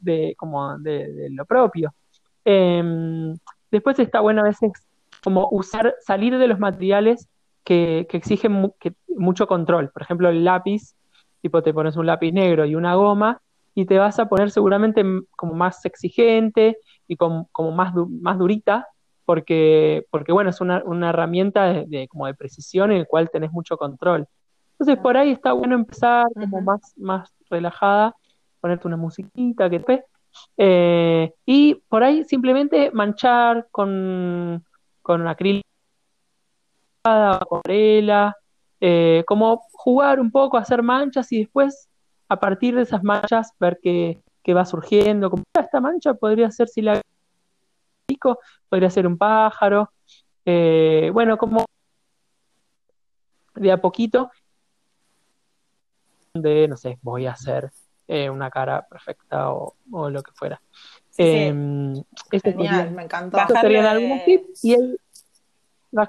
de 0.00 0.34
como 0.36 0.76
de, 0.78 1.28
lo 1.30 1.44
propio. 1.44 1.94
Em, 2.44 3.36
después 3.70 3.98
está 4.00 4.20
bueno 4.20 4.40
a 4.40 4.44
veces 4.44 4.72
como 5.22 5.48
usar, 5.52 5.94
salir 6.00 6.36
de 6.36 6.48
los 6.48 6.58
materiales 6.58 7.28
que, 7.62 8.06
exigen 8.10 8.72
mucho 9.08 9.46
control. 9.46 9.90
Por 9.90 10.02
ejemplo, 10.02 10.28
el 10.28 10.44
lápiz, 10.44 10.96
tipo 11.40 11.62
te 11.62 11.72
pones 11.72 11.96
un 11.96 12.06
lápiz 12.06 12.32
negro 12.32 12.64
y 12.66 12.74
una 12.74 12.96
goma 12.96 13.40
y 13.74 13.86
te 13.86 13.98
vas 13.98 14.18
a 14.18 14.28
poner 14.28 14.50
seguramente 14.50 15.04
como 15.36 15.54
más 15.54 15.84
exigente 15.84 16.78
y 17.08 17.16
como, 17.16 17.48
más, 17.72 17.94
más 18.08 18.38
durita, 18.38 18.88
porque, 19.24 20.06
porque 20.10 20.32
bueno, 20.32 20.50
es 20.50 20.60
una, 20.60 20.82
herramienta 21.08 21.84
de, 21.84 22.08
como 22.08 22.26
de 22.26 22.34
precisión 22.34 22.92
en 22.92 22.98
el 22.98 23.06
cual 23.06 23.30
tenés 23.30 23.52
mucho 23.52 23.76
control. 23.76 24.26
Entonces 24.72 24.98
por 25.02 25.16
ahí 25.16 25.30
está 25.30 25.52
bueno 25.52 25.74
empezar 25.74 26.26
como 26.34 26.60
más, 26.60 26.92
más 26.96 27.32
relajada, 27.48 28.14
ponerte 28.60 28.86
una 28.88 28.96
musiquita 28.96 29.70
que 29.70 29.80
te... 29.80 30.04
Eh, 30.56 31.32
y 31.46 31.76
por 31.88 32.02
ahí 32.02 32.24
simplemente 32.24 32.90
manchar 32.90 33.68
con, 33.70 34.64
con 35.00 35.28
acrílico, 35.28 35.68
acuarela, 37.04 38.36
eh, 38.80 39.22
como 39.26 39.62
jugar 39.72 40.20
un 40.20 40.30
poco, 40.30 40.56
hacer 40.56 40.82
manchas 40.82 41.30
y 41.32 41.38
después 41.38 41.88
a 42.28 42.38
partir 42.40 42.74
de 42.74 42.82
esas 42.82 43.02
manchas 43.04 43.52
ver 43.60 43.78
qué, 43.82 44.20
va 44.54 44.64
surgiendo. 44.64 45.30
Como 45.30 45.42
ah, 45.56 45.60
esta 45.60 45.80
mancha 45.80 46.14
podría 46.14 46.50
ser 46.50 46.68
si 46.68 46.82
la 46.82 47.00
pico, 48.06 48.38
podría 48.68 48.90
ser 48.90 49.06
un 49.06 49.18
pájaro. 49.18 49.90
Eh, 50.44 51.10
bueno, 51.12 51.36
como 51.38 51.64
de 53.54 53.72
a 53.72 53.80
poquito, 53.80 54.30
de 56.34 56.68
no 56.68 56.76
sé, 56.76 56.98
voy 57.02 57.26
a 57.26 57.32
hacer 57.32 57.70
eh, 58.08 58.28
una 58.28 58.50
cara 58.50 58.86
perfecta 58.86 59.50
o, 59.52 59.74
lo 59.90 60.22
que 60.22 60.32
fuera. 60.32 60.60
Em, 61.16 61.94
Genial, 62.30 62.90
me 62.90 63.04
encantó. 63.04 63.38
serían 63.60 63.86
algunos 63.86 64.24
tips 64.24 64.64
y 64.64 64.74
el, 64.74 65.00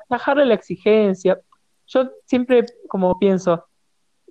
bajarle 0.09 0.45
la 0.45 0.55
exigencia. 0.55 1.39
Yo 1.87 2.09
siempre 2.25 2.65
como 2.87 3.17
pienso, 3.19 3.65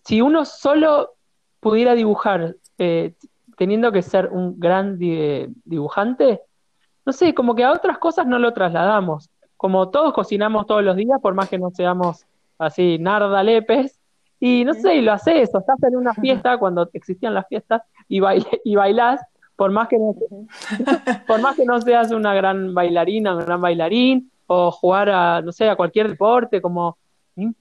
si 0.04 0.20
uno 0.20 0.44
solo 0.44 1.14
pudiera 1.60 1.94
dibujar 1.94 2.56
eh, 2.78 3.14
teniendo 3.56 3.92
que 3.92 4.02
ser 4.02 4.28
un 4.30 4.58
gran 4.58 4.98
dibujante, 4.98 6.42
no 7.06 7.12
sé, 7.12 7.34
como 7.34 7.54
que 7.54 7.64
a 7.64 7.72
otras 7.72 7.98
cosas 7.98 8.26
no 8.26 8.38
lo 8.38 8.52
trasladamos. 8.52 9.30
Como 9.56 9.90
todos 9.90 10.12
cocinamos 10.12 10.66
todos 10.66 10.82
los 10.82 10.96
días, 10.96 11.20
por 11.20 11.34
más 11.34 11.48
que 11.48 11.58
no 11.58 11.70
seamos 11.70 12.26
así 12.58 12.98
nardalepes, 12.98 14.00
y 14.40 14.64
no 14.64 14.74
sé, 14.74 14.96
y 14.96 15.00
lo 15.00 15.12
haces, 15.12 15.54
o 15.54 15.58
estás 15.58 15.82
en 15.82 15.96
una 15.96 16.12
fiesta 16.12 16.58
cuando 16.58 16.88
existían 16.92 17.34
las 17.34 17.46
fiestas 17.48 17.82
y, 18.08 18.20
bail 18.20 18.46
y 18.64 18.74
bailás, 18.74 19.22
por 19.56 19.70
más 19.70 19.88
que 19.88 19.98
no, 19.98 20.14
por 21.26 21.40
más 21.40 21.56
que 21.56 21.64
no 21.64 21.80
seas 21.80 22.10
una 22.10 22.34
gran 22.34 22.74
bailarina, 22.74 23.34
un 23.34 23.44
gran 23.44 23.60
bailarín, 23.60 24.30
o 24.46 24.70
jugar 24.70 25.08
a, 25.08 25.40
no 25.40 25.52
sé, 25.52 25.68
a 25.68 25.76
cualquier 25.76 26.10
deporte, 26.10 26.60
como, 26.60 26.98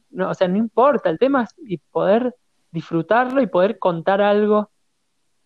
no, 0.09 0.29
o 0.29 0.33
sea, 0.33 0.47
no 0.47 0.57
importa, 0.57 1.09
el 1.09 1.19
tema 1.19 1.43
es 1.43 1.55
y 1.65 1.77
poder 1.77 2.35
disfrutarlo 2.71 3.41
y 3.41 3.47
poder 3.47 3.79
contar 3.79 4.21
algo 4.21 4.69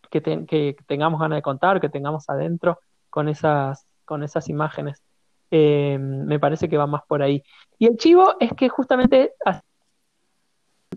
que, 0.10 0.22
que, 0.22 0.76
tengamos 0.88 1.20
ganas 1.20 1.38
de 1.38 1.42
contar, 1.42 1.80
que 1.80 1.90
tengamos 1.90 2.30
adentro 2.30 2.80
con 3.18 3.30
esas, 3.30 3.88
con 4.06 4.22
esas 4.22 4.48
imágenes. 4.48 5.02
Eh, 5.50 5.98
me 6.00 6.40
parece 6.40 6.70
que 6.70 6.78
va 6.78 6.86
más 6.86 7.02
por 7.08 7.24
ahí. 7.24 7.42
Y 7.80 7.88
el 7.88 7.98
chivo 7.98 8.36
es 8.40 8.54
que 8.54 8.70
justamente 8.70 9.34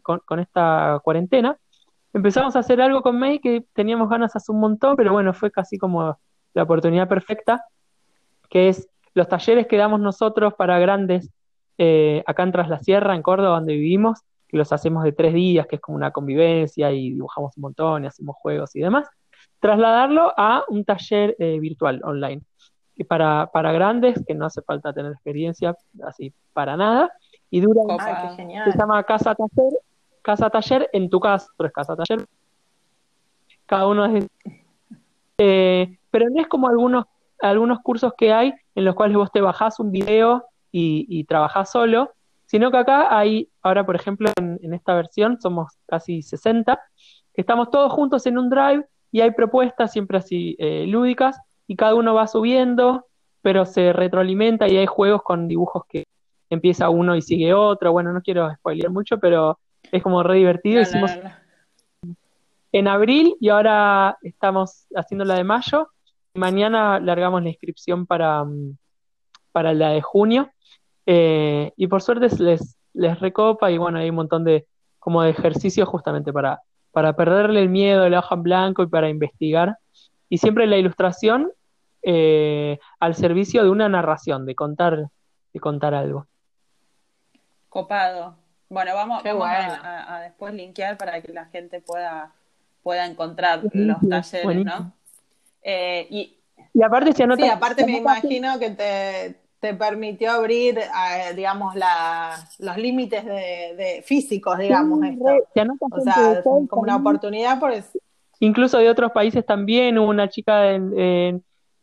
con, 0.03 0.39
esta 0.39 1.01
cuarentena 1.03 1.57
empezamos 2.13 2.57
a 2.57 2.59
hacer 2.59 2.83
algo 2.83 3.01
con 3.01 3.19
May 3.19 3.39
que 3.39 3.65
teníamos 3.73 4.11
ganas 4.11 4.37
hace 4.37 4.53
un 4.53 4.61
montón, 4.61 4.97
pero 4.97 5.13
bueno, 5.15 5.33
fue 5.33 5.51
casi 5.51 5.79
como 5.79 6.19
la 6.53 6.63
oportunidad 6.63 7.09
perfecta, 7.09 7.65
que 8.51 8.69
es 8.69 8.87
los 9.15 9.27
talleres 9.27 9.67
que 9.67 9.79
damos 9.79 9.99
nosotros 9.99 10.53
para 10.53 10.79
grandes 10.79 11.31
eh, 11.79 12.23
acá 12.27 12.43
en 12.43 12.53
Tras 12.53 12.69
la 12.69 12.81
Sierra, 12.81 13.15
en 13.15 13.23
Córdoba, 13.23 13.55
donde 13.55 13.73
vivimos, 13.73 14.21
que 14.47 14.59
los 14.59 14.71
hacemos 14.75 15.05
de 15.05 15.13
tres 15.13 15.33
días, 15.33 15.67
que 15.67 15.77
es 15.77 15.81
como 15.81 15.97
una 15.97 16.11
convivencia 16.11 16.93
y 16.93 17.13
dibujamos 17.13 17.57
un 17.57 17.63
montón 17.63 18.05
y 18.05 18.09
hacemos 18.09 18.37
juegos 18.37 18.77
y 18.77 18.81
demás, 18.81 19.09
trasladarlo 19.61 20.33
a 20.37 20.65
un 20.69 20.85
taller 20.85 21.37
eh, 21.39 21.59
virtual 21.61 22.01
online. 22.05 22.43
Y 22.97 23.05
para, 23.05 23.51
para 23.53 23.73
grandes, 23.73 24.23
que 24.27 24.35
no 24.35 24.47
hace 24.47 24.63
falta 24.63 24.93
tener 24.93 25.13
experiencia 25.13 25.75
así 26.05 26.33
para 26.53 26.77
nada, 26.77 27.13
y 27.51 27.61
dura, 27.61 27.83
se 28.37 28.79
llama 28.79 29.03
Casa 29.05 29.35
Taller, 29.35 29.73
Casa 30.23 30.51
Taller 30.51 30.89
en 30.93 31.09
tu 31.09 31.19
casa, 31.19 31.49
es 31.59 31.73
Casa 31.73 31.97
Taller, 31.97 32.27
cada 33.67 33.87
uno 33.87 34.05
es... 34.07 34.27
Eh, 35.43 35.97
pero 36.11 36.29
no 36.29 36.39
es 36.39 36.47
como 36.49 36.69
algunos, 36.69 37.07
algunos 37.41 37.79
cursos 37.81 38.13
que 38.15 38.31
hay 38.31 38.53
en 38.75 38.85
los 38.85 38.95
cuales 38.95 39.17
vos 39.17 39.33
te 39.33 39.41
bajás 39.41 39.81
un 39.81 39.91
video 39.91 40.45
y, 40.71 41.07
y 41.09 41.25
trabajás 41.25 41.71
solo, 41.73 42.13
sino 42.51 42.73
que 42.73 42.79
acá 42.79 43.17
hay, 43.17 43.49
ahora 43.63 43.87
por 43.87 43.95
ejemplo 43.95 44.29
en, 44.37 44.75
esta 44.75 44.93
versión 44.95 45.41
somos 45.41 45.79
casi 45.87 46.21
60, 46.21 46.81
que 47.33 47.41
estamos 47.41 47.71
todos 47.71 47.93
juntos 47.93 48.27
en 48.27 48.39
un 48.39 48.51
drive 48.51 48.85
y 49.13 49.21
hay 49.21 49.33
propuestas 49.33 49.93
siempre 49.93 50.19
así 50.19 50.57
eh, 50.59 50.87
lúdicas 50.87 51.39
y 51.67 51.77
cada 51.77 51.95
uno 51.95 52.15
va 52.15 52.27
subiendo, 52.27 53.07
pero 53.43 53.65
se 53.65 53.93
retroalimenta 53.93 54.69
y 54.69 54.77
hay 54.77 54.87
juegos 54.87 55.23
con 55.23 55.49
dibujos 55.49 55.85
que 55.89 56.05
empieza 56.49 56.91
uno 56.91 57.17
y 57.17 57.23
sigue 57.23 57.55
otro, 57.55 57.93
bueno, 57.93 58.13
no 58.13 58.23
quiero 58.23 58.53
spoilear 58.55 58.91
mucho, 58.91 59.19
pero 59.19 59.59
es 59.91 60.03
como 60.03 60.23
re 60.23 60.37
divertido. 60.37 60.81
Hicimos 60.81 61.13
en 62.73 62.89
abril 62.89 63.37
y 63.41 63.49
ahora 63.49 64.19
estamos 64.23 64.87
haciendo 64.95 65.25
la 65.25 65.35
de 65.35 65.45
mayo 65.45 65.89
Mañana 66.35 67.01
largamos 67.01 67.43
la 67.43 67.49
inscripción 67.49 68.07
para, 68.07 68.45
mm, 68.45 68.77
para 69.53 69.75
la 69.75 69.91
de 69.91 70.01
junio. 70.01 70.51
Eh, 71.07 71.73
y 71.77 71.87
por 71.89 72.03
suerte 72.03 72.29
les, 72.43 72.77
les 72.93 73.19
recopa 73.19 73.71
y 73.71 73.79
bueno, 73.79 73.99
hay 73.99 74.11
un 74.11 74.17
montón 74.17 74.45
de 74.45 74.67
como 74.99 75.23
de 75.23 75.31
ejercicios 75.31 75.89
justamente 75.89 76.33
para, 76.33 76.61
para 76.93 77.15
perderle 77.15 77.61
el 77.61 77.69
miedo 77.69 78.05
a 78.05 78.09
la 78.09 78.21
hoja 78.21 78.35
en 78.35 78.43
blanco 78.43 78.83
y 78.83 78.87
para 78.87 79.09
investigar. 79.09 79.77
Y 80.29 80.39
siempre 80.39 80.67
la 80.67 80.77
ilustración 80.77 81.51
eh, 82.03 82.79
al 82.99 83.15
servicio 83.15 83.63
de 83.63 83.71
una 83.71 83.89
narración, 83.89 84.47
de 84.47 84.55
contar, 84.55 85.09
de 85.53 85.61
contar 85.61 85.95
algo. 85.95 86.27
Copado. 87.69 88.37
Bueno, 88.69 88.95
vamos, 88.95 89.23
a, 89.25 90.21
después 90.23 90.55
linkear 90.55 90.97
para 90.97 91.21
que 91.21 91.33
la 91.33 91.47
gente 91.47 91.81
pueda, 91.81 92.33
pueda 92.83 93.05
encontrar 93.07 93.63
los 93.73 93.99
talleres, 94.09 94.65
¿no? 94.65 94.93
Eh, 95.63 96.07
y, 96.09 96.37
y 96.73 96.83
aparte, 96.83 97.13
si 97.13 97.25
sí, 97.25 97.49
aparte 97.49 97.85
me 97.85 97.99
imagino 97.99 98.59
que 98.59 98.71
te, 98.71 99.41
te 99.61 99.75
permitió 99.75 100.33
abrir, 100.33 100.79
eh, 100.79 101.35
digamos, 101.37 101.75
la, 101.75 102.35
los 102.59 102.77
límites 102.79 103.25
de, 103.25 104.03
físicos, 104.05 104.59
digamos, 104.59 105.05
esto. 105.05 105.25
o 105.91 106.01
sea, 106.01 106.43
como 106.43 106.83
una 106.83 106.97
oportunidad 106.97 107.61
por 107.61 107.73
eso. 107.73 107.99
Incluso 108.41 108.79
de 108.79 108.89
otros 108.89 109.13
países 109.13 109.45
también, 109.45 109.99
hubo 109.99 110.09
una 110.09 110.29
chica 110.29 110.73
en, 110.73 111.43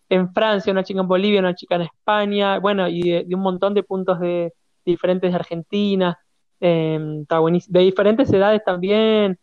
en, 0.10 0.34
Francia, 0.34 0.72
una 0.72 0.84
chica 0.84 1.02
en 1.02 1.08
Bolivia, 1.08 1.40
una 1.40 1.54
chica 1.54 1.76
en 1.76 1.84
España, 1.84 2.58
bueno, 2.58 2.88
y 2.88 3.02
de, 3.02 3.36
un 3.36 3.42
montón 3.42 3.76
de 3.76 3.84
puntos 3.84 4.20
de, 4.20 4.54
diferentes 4.84 5.32
de 5.32 5.36
Argentina, 5.36 6.18
eh, 6.60 7.00
de 7.00 7.80
diferentes 7.80 8.34
edades 8.34 8.64
también, 8.66 9.38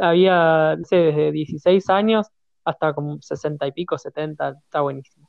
había, 0.00 0.76
no 0.76 0.84
sé, 0.84 0.96
desde 0.96 1.32
16 1.32 1.90
años 1.90 2.28
hasta 2.64 2.92
como 2.94 3.20
60 3.20 3.66
y 3.66 3.72
pico, 3.72 3.98
70, 3.98 4.50
está 4.64 4.80
buenísimo. 4.80 5.19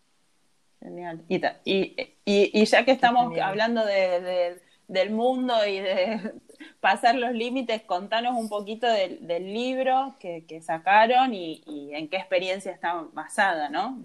Genial. 0.81 1.21
Y, 1.29 1.35
y, 1.63 2.11
y, 2.25 2.65
ya 2.65 2.83
que 2.85 2.91
estamos 2.91 3.37
hablando 3.39 3.85
de, 3.85 4.59
del 4.87 5.11
mundo 5.11 5.53
y 5.65 5.79
de 5.79 6.33
pasar 6.79 7.15
los 7.15 7.33
límites, 7.33 7.83
contanos 7.83 8.35
un 8.35 8.49
poquito 8.49 8.87
del, 8.87 9.27
del 9.27 9.53
libro 9.53 10.15
que, 10.19 10.45
que 10.47 10.61
sacaron 10.61 11.33
y, 11.33 11.61
en 11.93 12.09
qué 12.09 12.17
experiencia 12.17 12.71
está 12.71 13.05
basada, 13.13 13.69
¿no? 13.69 14.01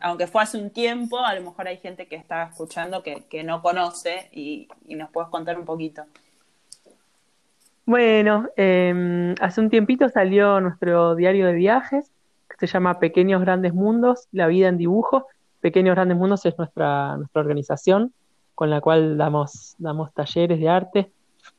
aunque 0.00 0.26
fue 0.26 0.42
hace 0.42 0.58
un 0.58 0.70
tiempo, 0.70 1.20
a 1.20 1.34
lo 1.34 1.42
mejor 1.42 1.68
hay 1.68 1.76
gente 1.76 2.08
que 2.08 2.16
está 2.16 2.44
escuchando 2.44 3.04
que, 3.04 3.26
que 3.30 3.44
no 3.44 3.62
conoce 3.62 4.28
y, 4.32 4.68
nos 4.88 5.10
puedes 5.10 5.30
contar 5.30 5.56
un 5.56 5.64
poquito. 5.64 6.02
Bueno, 7.84 8.48
eh, 8.56 9.34
hace 9.40 9.60
un 9.60 9.70
tiempito 9.70 10.08
salió 10.08 10.60
nuestro 10.60 11.14
diario 11.14 11.46
de 11.46 11.52
viajes, 11.52 12.10
que 12.48 12.66
se 12.66 12.72
llama 12.72 12.98
Pequeños 12.98 13.40
Grandes 13.40 13.72
Mundos, 13.72 14.26
la 14.32 14.48
vida 14.48 14.68
en 14.68 14.78
dibujo. 14.78 15.28
Pequeños 15.60 15.94
Grandes 15.94 16.16
Mundos 16.16 16.44
es 16.46 16.56
nuestra, 16.58 17.16
nuestra 17.16 17.40
organización 17.40 18.12
con 18.54 18.70
la 18.70 18.80
cual 18.80 19.16
damos, 19.16 19.76
damos 19.78 20.12
talleres 20.12 20.58
de 20.58 20.68
arte 20.68 21.12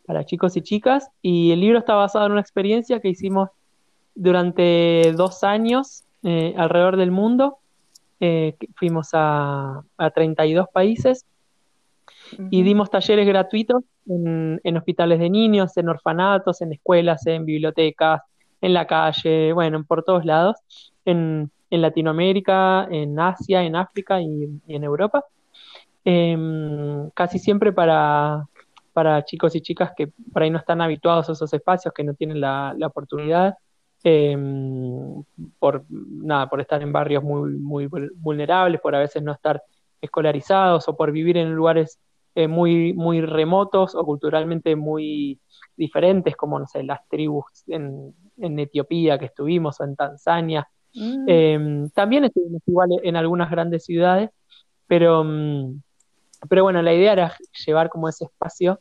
para 0.05 0.25
chicos 0.25 0.57
y 0.57 0.62
chicas. 0.62 1.09
Y 1.21 1.51
el 1.51 1.62
libro 1.62 1.79
está 1.79 1.95
basado 1.95 2.25
en 2.25 2.33
una 2.33 2.41
experiencia 2.41 2.99
que 2.99 3.09
hicimos 3.09 3.49
durante 4.15 5.13
dos 5.15 5.43
años 5.43 6.03
eh, 6.23 6.53
alrededor 6.57 6.97
del 6.97 7.12
mundo. 7.12 7.59
Eh, 8.19 8.55
fuimos 8.75 9.12
a, 9.13 9.81
a 9.97 10.09
32 10.12 10.67
países 10.73 11.25
y 12.51 12.63
dimos 12.63 12.89
talleres 12.89 13.25
gratuitos 13.27 13.83
en, 14.07 14.77
hospitales 14.77 15.19
de 15.19 15.29
niños, 15.29 15.75
en 15.77 15.89
orfanatos, 15.89 16.62
en 16.62 16.73
escuelas, 16.73 17.25
en 17.27 17.45
bibliotecas, 17.45 18.21
en 18.62 18.73
la 18.73 18.88
calle, 18.88 19.53
bueno, 19.53 19.83
por 19.83 20.03
todos 20.03 20.25
lados, 20.25 20.57
en, 21.05 21.51
Latinoamérica, 21.69 22.88
en 22.89 23.19
Asia, 23.19 23.63
en 23.63 23.75
África 23.75 24.21
y, 24.21 24.49
en 24.67 24.84
Europa. 24.84 25.25
Em, 26.03 27.10
casi 27.12 27.39
siempre 27.39 27.71
para, 27.73 28.47
para 28.93 29.23
chicos 29.25 29.55
y 29.55 29.62
chicas 29.62 29.91
que 29.95 30.08
por 30.08 30.41
ahí 30.41 30.49
no 30.49 30.58
están 30.58 30.82
habituados 30.82 31.29
a 31.29 31.34
esos 31.34 31.53
espacios, 31.53 31.93
que 31.93 32.03
no 32.03 32.13
tienen 32.13 32.41
la, 32.41 32.75
oportunidad, 32.84 33.55
em, 34.03 35.23
por 35.60 35.86
nada, 35.89 36.49
por 36.49 36.62
estar 36.62 36.82
en 36.82 36.91
barrios 36.91 37.23
muy, 37.23 37.51
muy 37.58 37.88
vulnerables, 38.15 38.82
por 38.82 38.95
a 38.95 38.99
veces 38.99 39.21
no 39.21 39.32
estar 39.32 39.62
escolarizados 40.01 40.88
o 40.88 40.95
por 40.95 41.12
vivir 41.12 41.38
en 41.38 41.53
lugares 41.53 41.99
eh, 42.36 42.47
muy, 42.47 42.93
muy 42.93 43.21
remotos 43.21 43.95
o 43.95 44.05
culturalmente 44.05 44.75
muy 44.75 45.39
diferentes, 45.75 46.36
como, 46.36 46.60
las 46.60 47.08
tribus 47.10 47.45
en, 47.67 48.13
en 48.38 48.60
Etiopía 48.60 49.17
que 49.17 49.25
estuvimos 49.25 49.79
o 49.79 49.84
en 49.84 49.95
Tanzania. 49.95 50.67
Mm. 50.95 51.25
Em, 51.28 51.89
también 51.91 52.25
estuvimos 52.25 52.62
igual 52.65 52.89
en 53.04 53.15
algunas 53.15 53.49
grandes 53.52 53.86
ciudades, 53.86 54.30
pero, 54.88 55.23
mm, 55.23 55.82
pero 56.49 56.63
bueno, 56.63 56.82
la 56.82 56.93
idea 56.93 57.13
era 57.13 57.36
llevar 57.65 57.89
como 57.89 58.10
ese 58.10 58.25
espacio 58.25 58.80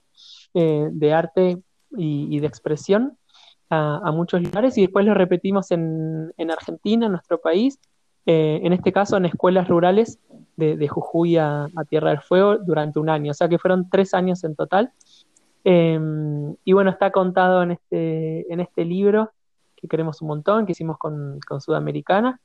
eh, 0.54 0.88
de 0.90 1.12
arte 1.12 1.58
y, 1.96 2.38
de 2.40 2.46
expresión 2.46 3.16
a, 3.70 4.10
muchos 4.12 4.42
lugares 4.42 4.76
y 4.78 4.82
después 4.82 5.04
lo 5.04 5.14
repetimos 5.14 5.70
en, 5.70 6.32
en 6.36 6.50
Argentina, 6.50 7.06
en 7.06 7.12
nuestro 7.12 7.40
país, 7.40 7.78
eh, 8.26 8.60
en 8.62 8.72
este 8.72 8.92
caso 8.92 9.16
en 9.16 9.24
escuelas 9.24 9.68
rurales 9.68 10.18
de, 10.56 10.88
Jujuy 10.88 11.36
a, 11.38 11.68
Tierra 11.88 12.10
del 12.10 12.20
Fuego 12.20 12.58
durante 12.58 12.98
un 12.98 13.08
año, 13.08 13.30
o 13.30 13.34
sea 13.34 13.48
que 13.48 13.58
fueron 13.58 13.88
tres 13.90 14.12
años 14.12 14.44
en 14.44 14.54
total. 14.54 14.92
Em, 15.64 16.54
y 16.64 16.72
bueno, 16.72 16.90
está 16.90 17.10
contado 17.10 17.62
en 17.62 17.72
este, 17.72 18.52
en 18.52 18.60
este 18.60 18.84
libro 18.84 19.32
que 19.80 19.88
queremos 19.88 20.20
un 20.22 20.28
montón, 20.28 20.66
que 20.66 20.72
hicimos 20.72 20.98
con, 20.98 21.38
Sudamericana, 21.60 22.40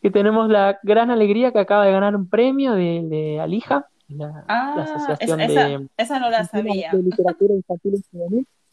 que 0.00 0.10
tenemos 0.10 0.48
la 0.48 0.78
gran 0.82 1.10
alegría 1.10 1.52
que 1.52 1.60
acaba 1.60 1.84
de 1.84 1.92
ganar 1.92 2.16
un 2.16 2.28
premio 2.28 2.72
de, 2.72 3.02
de 3.04 3.40
Alija, 3.40 3.86
la, 4.08 4.44
ah, 4.48 4.74
asociación 4.78 5.38
de, 5.38 5.88
esa 5.96 6.18
no 6.18 6.30
la 6.30 6.44
sabía. 6.44 6.92
literatura 6.92 7.54
infantil 7.54 8.04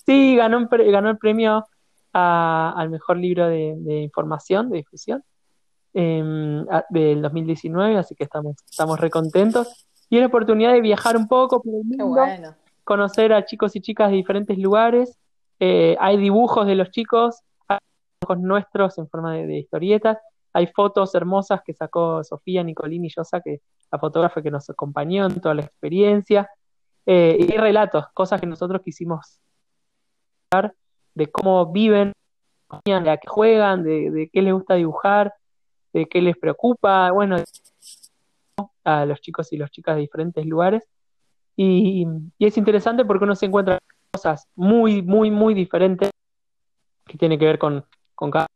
Sí, 0.06 0.36
ganó, 0.36 0.68
ganó 0.68 1.10
el 1.10 1.18
premio 1.18 1.66
al 2.14 2.90
mejor 2.90 3.18
libro 3.18 3.48
de, 3.48 4.02
información, 4.02 4.70
de 4.70 4.78
difusión, 4.78 5.24
em, 5.94 6.66
del 6.90 7.22
2019, 7.22 7.98
así 7.98 8.16
que 8.16 8.24
estamos, 8.24 8.56
estamos 8.70 9.00
recontentos. 9.00 9.86
Y 10.10 10.20
la 10.20 10.26
oportunidad 10.26 10.74
de 10.74 10.82
viajar 10.82 11.16
un 11.16 11.28
poco 11.28 11.62
por 11.62 11.76
el 11.76 11.84
mundo, 11.84 12.16
conocer 12.84 13.32
a 13.34 13.46
chicos 13.46 13.76
y 13.76 13.82
chicas 13.82 14.10
de 14.10 14.16
diferentes 14.16 14.58
lugares. 14.58 15.20
Eh, 15.60 15.96
hay 16.00 16.18
dibujos 16.18 16.66
de 16.66 16.74
los 16.74 16.90
chicos, 16.90 17.42
nuestros 18.38 18.98
en 18.98 19.08
forma 19.10 19.34
de, 19.34 19.60
historietas. 19.60 20.18
Hay 20.54 20.68
fotos 20.68 21.14
hermosas 21.16 21.62
que 21.66 21.74
sacó 21.74 22.24
Sofía 22.24 22.64
Nicolini 22.64 23.10
Llosa, 23.10 23.42
que 23.42 23.62
la 23.92 24.00
fotógrafa 24.00 24.42
que 24.42 24.52
nos 24.52 24.70
acompañó 24.70 25.26
en 25.26 25.40
toda 25.40 25.56
la 25.56 25.62
experiencia. 25.64 26.50
Eh, 27.06 27.38
y 27.40 27.58
relatos, 27.58 28.06
cosas 28.14 28.40
que 28.40 28.46
nosotros 28.46 28.82
quisimos 28.84 29.40
de 31.16 31.28
cómo 31.32 31.72
viven, 31.72 32.14
de 32.86 33.10
a 33.10 33.18
qué 33.18 33.28
juegan, 33.28 33.84
de, 33.84 34.30
qué 34.32 34.42
les 34.42 34.54
gusta 34.54 34.76
dibujar, 34.76 35.34
de 35.94 36.08
qué 36.08 36.22
les 36.22 36.38
preocupa, 36.38 37.12
bueno, 37.12 37.38
a 38.84 39.06
los 39.06 39.22
chicos 39.22 39.52
y 39.54 39.58
las 39.58 39.72
chicas 39.72 39.96
de 39.96 40.02
diferentes 40.02 40.46
lugares. 40.46 40.88
Y, 41.56 42.06
es 42.38 42.58
interesante 42.58 43.06
porque 43.06 43.26
uno 43.26 43.36
se 43.36 43.48
encuentra 43.48 43.80
cosas 44.12 44.48
muy, 44.56 45.02
muy, 45.02 45.32
muy 45.32 45.54
diferentes 45.54 46.12
que 47.06 47.18
tiene 47.18 47.40
que 47.40 47.46
ver 47.46 47.60
con, 47.60 47.86
cada 48.28 48.48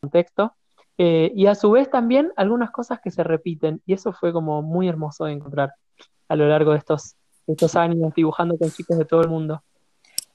contexto. 0.00 0.54
Eh, 0.96 1.32
y 1.34 1.46
a 1.46 1.54
su 1.54 1.70
vez 1.72 1.90
también 1.90 2.32
algunas 2.36 2.70
cosas 2.70 3.00
que 3.00 3.10
se 3.10 3.24
repiten. 3.24 3.82
Y 3.86 3.94
eso 3.94 4.12
fue 4.12 4.32
como 4.32 4.62
muy 4.62 4.88
hermoso 4.88 5.24
de 5.24 5.32
encontrar 5.32 5.74
a 6.28 6.36
lo 6.36 6.48
largo 6.48 6.72
de 6.72 6.78
estos, 6.78 7.16
estos 7.46 7.76
años 7.76 8.14
dibujando 8.14 8.56
con 8.56 8.70
chicos 8.70 8.98
de 8.98 9.04
todo 9.04 9.22
el 9.22 9.28
mundo. 9.28 9.62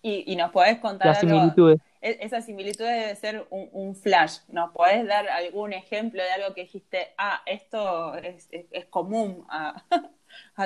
Y, 0.02 0.36
nos 0.38 0.52
podés 0.52 0.80
contar 0.80 1.08
Las 1.08 1.20
similitudes. 1.20 1.82
E, 2.02 2.20
esa 2.22 2.40
similitud 2.42 2.86
debe 2.86 3.16
ser 3.16 3.46
un, 3.50 3.96
flash. 3.96 4.40
¿Nos 4.48 4.72
podés 4.72 5.06
dar 5.06 5.28
algún 5.28 5.74
ejemplo 5.74 6.24
de 6.24 6.32
algo 6.32 6.54
que 6.56 6.62
dijiste, 6.62 7.14
ah, 7.18 7.42
esto 7.46 8.16
es, 8.16 8.48
común 8.90 9.46
a, 9.50 9.84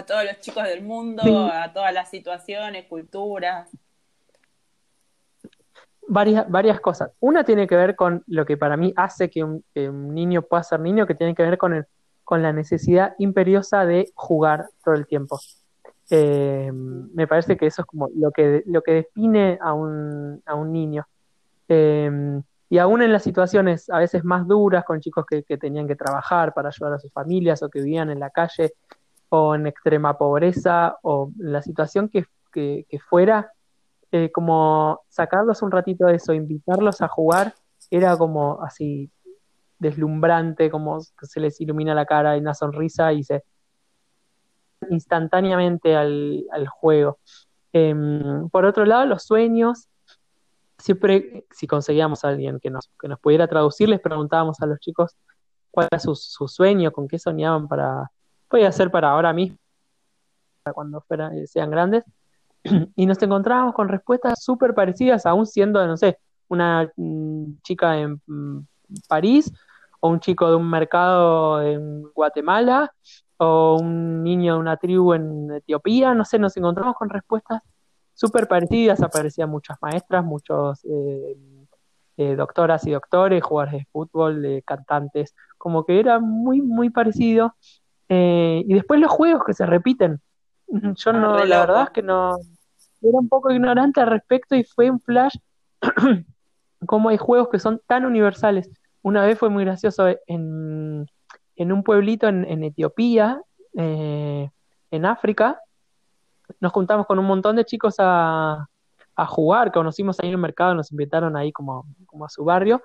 todos 0.05 0.23
los 0.25 0.39
chicos 0.39 0.65
del 0.65 0.83
mundo, 0.83 1.23
a 1.51 1.73
todas 1.73 1.93
las 1.93 2.11
situaciones, 2.11 2.85
culturas? 2.85 3.71
Varias, 6.07 6.49
varias 6.49 6.79
cosas. 6.81 7.11
Una 7.19 7.43
tiene 7.43 7.67
que 7.67 7.75
ver 7.75 7.95
con 7.95 8.23
lo 8.27 8.45
que 8.45 8.57
para 8.57 8.77
mí 8.77 8.93
hace 8.95 9.29
que 9.29 9.43
un, 9.43 9.63
niño 10.13 10.41
pueda 10.41 10.63
ser 10.63 10.79
niño, 10.79 11.07
que 11.07 11.15
tiene 11.15 11.33
que 11.33 11.43
ver 11.43 11.57
con, 11.57 11.73
el, 11.73 11.85
con 12.23 12.41
la 12.41 12.51
necesidad 12.51 13.15
imperiosa 13.19 13.85
de 13.85 14.11
jugar 14.15 14.67
todo 14.83 14.95
el 14.95 15.07
tiempo. 15.07 15.39
Eh, 16.09 16.71
me 16.73 17.27
parece 17.27 17.55
que 17.57 17.67
eso 17.67 17.83
es 17.83 17.85
como 17.85 18.09
lo 18.15 18.31
que, 18.31 18.63
lo 18.65 18.81
que 18.81 18.91
define 18.93 19.57
a 19.61 19.73
un, 19.73 20.41
a 20.45 20.55
un 20.55 20.71
niño. 20.71 21.07
Eh, 21.69 22.41
y 22.73 22.79
aún 22.79 23.03
en 23.03 23.13
las 23.13 23.21
situaciones 23.21 23.87
a 23.91 23.99
veces 23.99 24.23
más 24.23 24.47
duras, 24.47 24.83
con 24.83 24.99
chicos 24.99 25.27
que, 25.27 25.43
tenían 25.59 25.87
que 25.87 25.95
trabajar 25.95 26.55
para 26.55 26.69
ayudar 26.69 26.93
a 26.93 26.99
sus 26.99 27.13
familias 27.13 27.61
o 27.61 27.69
que 27.69 27.79
vivían 27.79 28.09
en 28.09 28.19
la 28.19 28.31
calle 28.31 28.73
o 29.29 29.53
en 29.53 29.67
extrema 29.67 30.17
pobreza 30.17 30.97
o 31.03 31.31
la 31.37 31.61
situación 31.61 32.09
que, 32.09 32.25
fuera, 33.07 33.52
eh, 34.13 34.31
como 34.31 35.01
sacarlos 35.09 35.63
un 35.63 35.71
ratito 35.71 36.05
de 36.05 36.17
eso, 36.17 36.33
invitarlos 36.33 37.01
a 37.01 37.07
jugar, 37.07 37.55
era 37.89 38.15
como 38.15 38.61
así 38.61 39.09
deslumbrante, 39.79 40.69
como 40.69 41.01
se 41.01 41.39
les 41.39 41.59
ilumina 41.59 41.95
la 41.95 42.05
cara 42.05 42.37
y 42.37 42.39
una 42.39 42.53
sonrisa 42.53 43.11
y 43.11 43.23
se, 43.23 43.43
instantáneamente 44.91 45.95
al, 45.95 46.45
juego. 46.69 47.17
Em, 47.73 48.49
por 48.49 48.65
otro 48.65 48.85
lado, 48.85 49.07
los 49.07 49.23
sueños, 49.23 49.87
siempre 50.77 51.47
si 51.49 51.65
conseguíamos 51.65 52.23
a 52.23 52.27
alguien 52.27 52.59
que 52.59 52.69
nos, 52.69 52.91
que 52.99 53.07
nos 53.07 53.19
pudiera 53.19 53.47
traducir, 53.47 53.89
les 53.89 53.99
preguntábamos 53.99 54.61
a 54.61 54.67
los 54.67 54.79
chicos 54.79 55.17
cuál 55.71 55.87
era 55.89 55.97
su, 55.97 56.15
sueño, 56.15 56.91
con 56.91 57.07
qué 57.07 57.17
soñaban 57.17 57.67
para, 57.67 58.11
podía 58.47 58.71
ser 58.71 58.91
para 58.91 59.09
ahora 59.09 59.33
mismo, 59.33 59.57
para 60.61 60.75
cuando 60.75 61.01
fueran, 61.01 61.47
sean 61.47 61.71
grandes, 61.71 62.03
y 62.95 63.05
nos 63.05 63.21
encontrábamos 63.21 63.73
con 63.73 63.89
respuestas 63.89 64.43
súper 64.43 64.73
parecidas, 64.73 65.25
aún 65.25 65.45
siendo, 65.45 65.85
no 65.85 65.97
sé, 65.97 66.17
una 66.47 66.91
mm, 66.95 67.61
chica 67.63 67.99
en 67.99 68.21
mm, 68.25 68.65
París 69.07 69.51
o 69.99 70.09
un 70.09 70.19
chico 70.19 70.49
de 70.49 70.55
un 70.55 70.69
mercado 70.69 71.61
en 71.61 72.03
Guatemala 72.13 72.93
o 73.37 73.77
un 73.79 74.23
niño 74.23 74.55
de 74.55 74.59
una 74.59 74.77
tribu 74.77 75.13
en 75.13 75.51
Etiopía, 75.51 76.13
no 76.13 76.25
sé, 76.25 76.39
nos 76.39 76.55
encontramos 76.57 76.95
con 76.95 77.09
respuestas 77.09 77.61
súper 78.13 78.47
parecidas, 78.47 79.01
aparecían 79.01 79.49
muchas 79.49 79.77
maestras, 79.81 80.23
muchos 80.23 80.85
eh, 80.85 81.35
eh, 82.17 82.35
doctoras 82.35 82.85
y 82.85 82.91
doctores, 82.91 83.43
jugadores 83.43 83.81
de 83.81 83.87
fútbol, 83.91 84.63
cantantes, 84.65 85.35
como 85.57 85.85
que 85.85 85.99
era 85.99 86.19
muy, 86.19 86.61
muy 86.61 86.89
parecido. 86.89 87.55
Eh, 88.09 88.63
y 88.67 88.73
después 88.73 88.99
los 88.99 89.11
juegos 89.11 89.43
que 89.45 89.53
se 89.53 89.65
repiten. 89.65 90.21
Yo 90.95 91.11
ah, 91.11 91.13
no, 91.13 91.45
la 91.45 91.59
verdad 91.59 91.83
es 91.83 91.89
que 91.91 92.01
no, 92.01 92.37
era 93.01 93.17
un 93.19 93.29
poco 93.29 93.51
ignorante 93.51 94.01
al 94.01 94.07
respecto 94.07 94.55
y 94.55 94.63
fue 94.63 94.89
un 94.89 94.99
flash 94.99 95.35
como 96.87 97.09
hay 97.09 97.17
juegos 97.17 97.49
que 97.49 97.59
son 97.59 97.81
tan 97.87 98.05
universales. 98.05 98.69
Una 99.01 99.25
vez 99.25 99.37
fue 99.37 99.49
muy 99.49 99.65
gracioso 99.65 100.07
en 100.27 101.05
en 101.55 101.71
un 101.71 101.83
pueblito 101.83 102.27
en, 102.27 102.63
Etiopía, 102.63 103.41
eh, 103.77 104.49
en 104.91 105.05
África. 105.05 105.59
Nos 106.59 106.71
juntamos 106.71 107.05
con 107.05 107.19
un 107.19 107.25
montón 107.25 107.55
de 107.55 107.65
chicos 107.65 107.95
a, 107.99 108.67
jugar, 109.27 109.71
conocimos 109.71 110.19
ahí 110.19 110.29
en 110.29 110.33
el 110.33 110.39
mercado, 110.39 110.73
nos 110.73 110.91
invitaron 110.91 111.37
ahí 111.37 111.51
como, 111.51 111.85
como 112.07 112.25
a 112.25 112.29
su 112.29 112.43
barrio, 112.43 112.81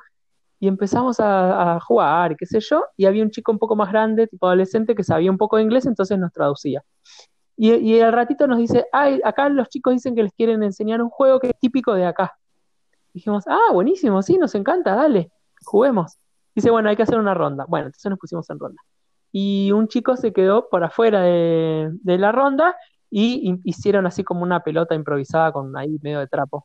y 0.60 0.68
empezamos 0.68 1.18
a, 1.20 1.78
jugar, 1.80 2.36
qué 2.36 2.44
sé 2.44 2.60
yo, 2.60 2.84
y 2.96 3.06
había 3.06 3.22
un 3.22 3.30
chico 3.30 3.50
un 3.50 3.58
poco 3.58 3.74
más 3.76 3.90
grande, 3.90 4.26
tipo 4.26 4.46
adolescente, 4.46 4.94
que 4.94 5.04
sabía 5.04 5.30
un 5.30 5.38
poco 5.38 5.56
de 5.56 5.62
inglés, 5.62 5.86
entonces 5.86 6.18
nos 6.18 6.32
traducía. 6.32 6.82
Y, 7.60 7.74
y 7.74 8.00
al 8.00 8.12
ratito 8.12 8.46
nos 8.46 8.58
dice, 8.58 8.86
ay, 8.92 9.20
acá 9.24 9.48
los 9.50 9.68
chicos 9.68 9.92
dicen 9.92 10.14
que 10.14 10.22
les 10.22 10.32
quieren 10.32 10.62
enseñar 10.62 11.02
un 11.02 11.10
juego 11.10 11.40
que 11.40 11.48
es 11.48 11.58
típico 11.58 11.92
de 11.92 12.06
acá. 12.06 12.38
Dijimos, 13.12 13.44
ah, 13.48 13.72
buenísimo, 13.72 14.22
sí, 14.22 14.38
nos 14.38 14.54
encanta, 14.54 14.94
dale, 14.94 15.32
juguemos. 15.64 16.18
Dice, 16.54 16.70
bueno, 16.70 16.88
hay 16.88 16.96
que 16.96 17.02
hacer 17.02 17.18
una 17.18 17.34
ronda. 17.34 17.66
Bueno, 17.68 17.86
entonces 17.86 18.10
nos 18.10 18.18
pusimos 18.18 18.48
en 18.50 18.58
ronda. 18.58 18.82
Y 19.32 19.72
un 19.72 19.88
chico 19.88 20.16
se 20.16 20.32
quedó 20.32 20.68
por 20.68 20.82
afuera 20.84 21.22
de, 21.22 21.90
la 22.04 22.32
ronda 22.32 22.76
y 23.10 23.60
hicieron 23.64 24.06
así 24.06 24.24
como 24.24 24.42
una 24.42 24.62
pelota 24.62 24.94
improvisada 24.94 25.52
con 25.52 25.76
ahí 25.76 25.98
medio 26.02 26.20
de 26.20 26.26
trapo. 26.26 26.64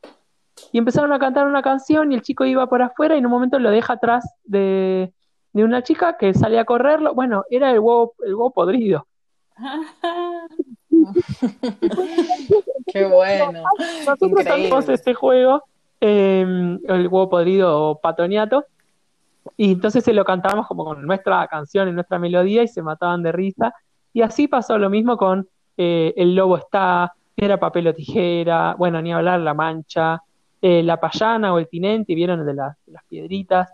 Y 0.72 0.78
empezaron 0.78 1.12
a 1.12 1.18
cantar 1.18 1.46
una 1.46 1.62
canción 1.62 2.12
y 2.12 2.14
el 2.14 2.22
chico 2.22 2.44
iba 2.44 2.68
por 2.68 2.82
afuera 2.82 3.14
y 3.14 3.18
en 3.18 3.26
un 3.26 3.32
momento 3.32 3.58
lo 3.58 3.70
deja 3.70 3.94
atrás 3.94 4.24
de, 4.44 5.12
una 5.52 5.82
chica 5.82 6.16
que 6.16 6.34
sale 6.34 6.58
a 6.58 6.64
correrlo. 6.64 7.14
Bueno, 7.14 7.44
era 7.50 7.70
el 7.70 7.78
huevo, 7.78 8.14
el 8.24 8.34
huevo 8.34 8.52
podrido. 8.52 9.06
Qué 12.92 13.04
bueno. 13.04 13.62
Nosotros 14.06 14.44
tenemos 14.44 14.88
este 14.88 15.14
juego, 15.14 15.62
eh, 16.00 16.78
el 16.88 17.08
huevo 17.08 17.28
podrido 17.28 17.90
o 17.90 18.00
patoniato, 18.00 18.64
y 19.56 19.72
entonces 19.72 20.04
se 20.04 20.12
lo 20.12 20.24
cantamos 20.24 20.66
como 20.66 20.84
con 20.84 21.06
nuestra 21.06 21.46
canción 21.48 21.88
y 21.88 21.92
nuestra 21.92 22.18
melodía 22.18 22.62
y 22.62 22.68
se 22.68 22.82
mataban 22.82 23.22
de 23.22 23.32
risa. 23.32 23.74
Y 24.12 24.22
así 24.22 24.48
pasó 24.48 24.78
lo 24.78 24.90
mismo 24.90 25.16
con 25.16 25.48
eh, 25.76 26.12
El 26.16 26.34
Lobo 26.34 26.56
está, 26.56 27.12
era 27.36 27.58
papel 27.58 27.88
o 27.88 27.94
tijera, 27.94 28.74
bueno, 28.78 29.00
ni 29.02 29.12
hablar, 29.12 29.40
La 29.40 29.54
Mancha, 29.54 30.22
eh, 30.62 30.82
La 30.82 30.98
Payana 30.98 31.52
o 31.52 31.58
El 31.58 31.68
Tinente, 31.68 32.14
vieron 32.14 32.44
de, 32.44 32.54
las 32.54 32.76
piedritas. 33.08 33.70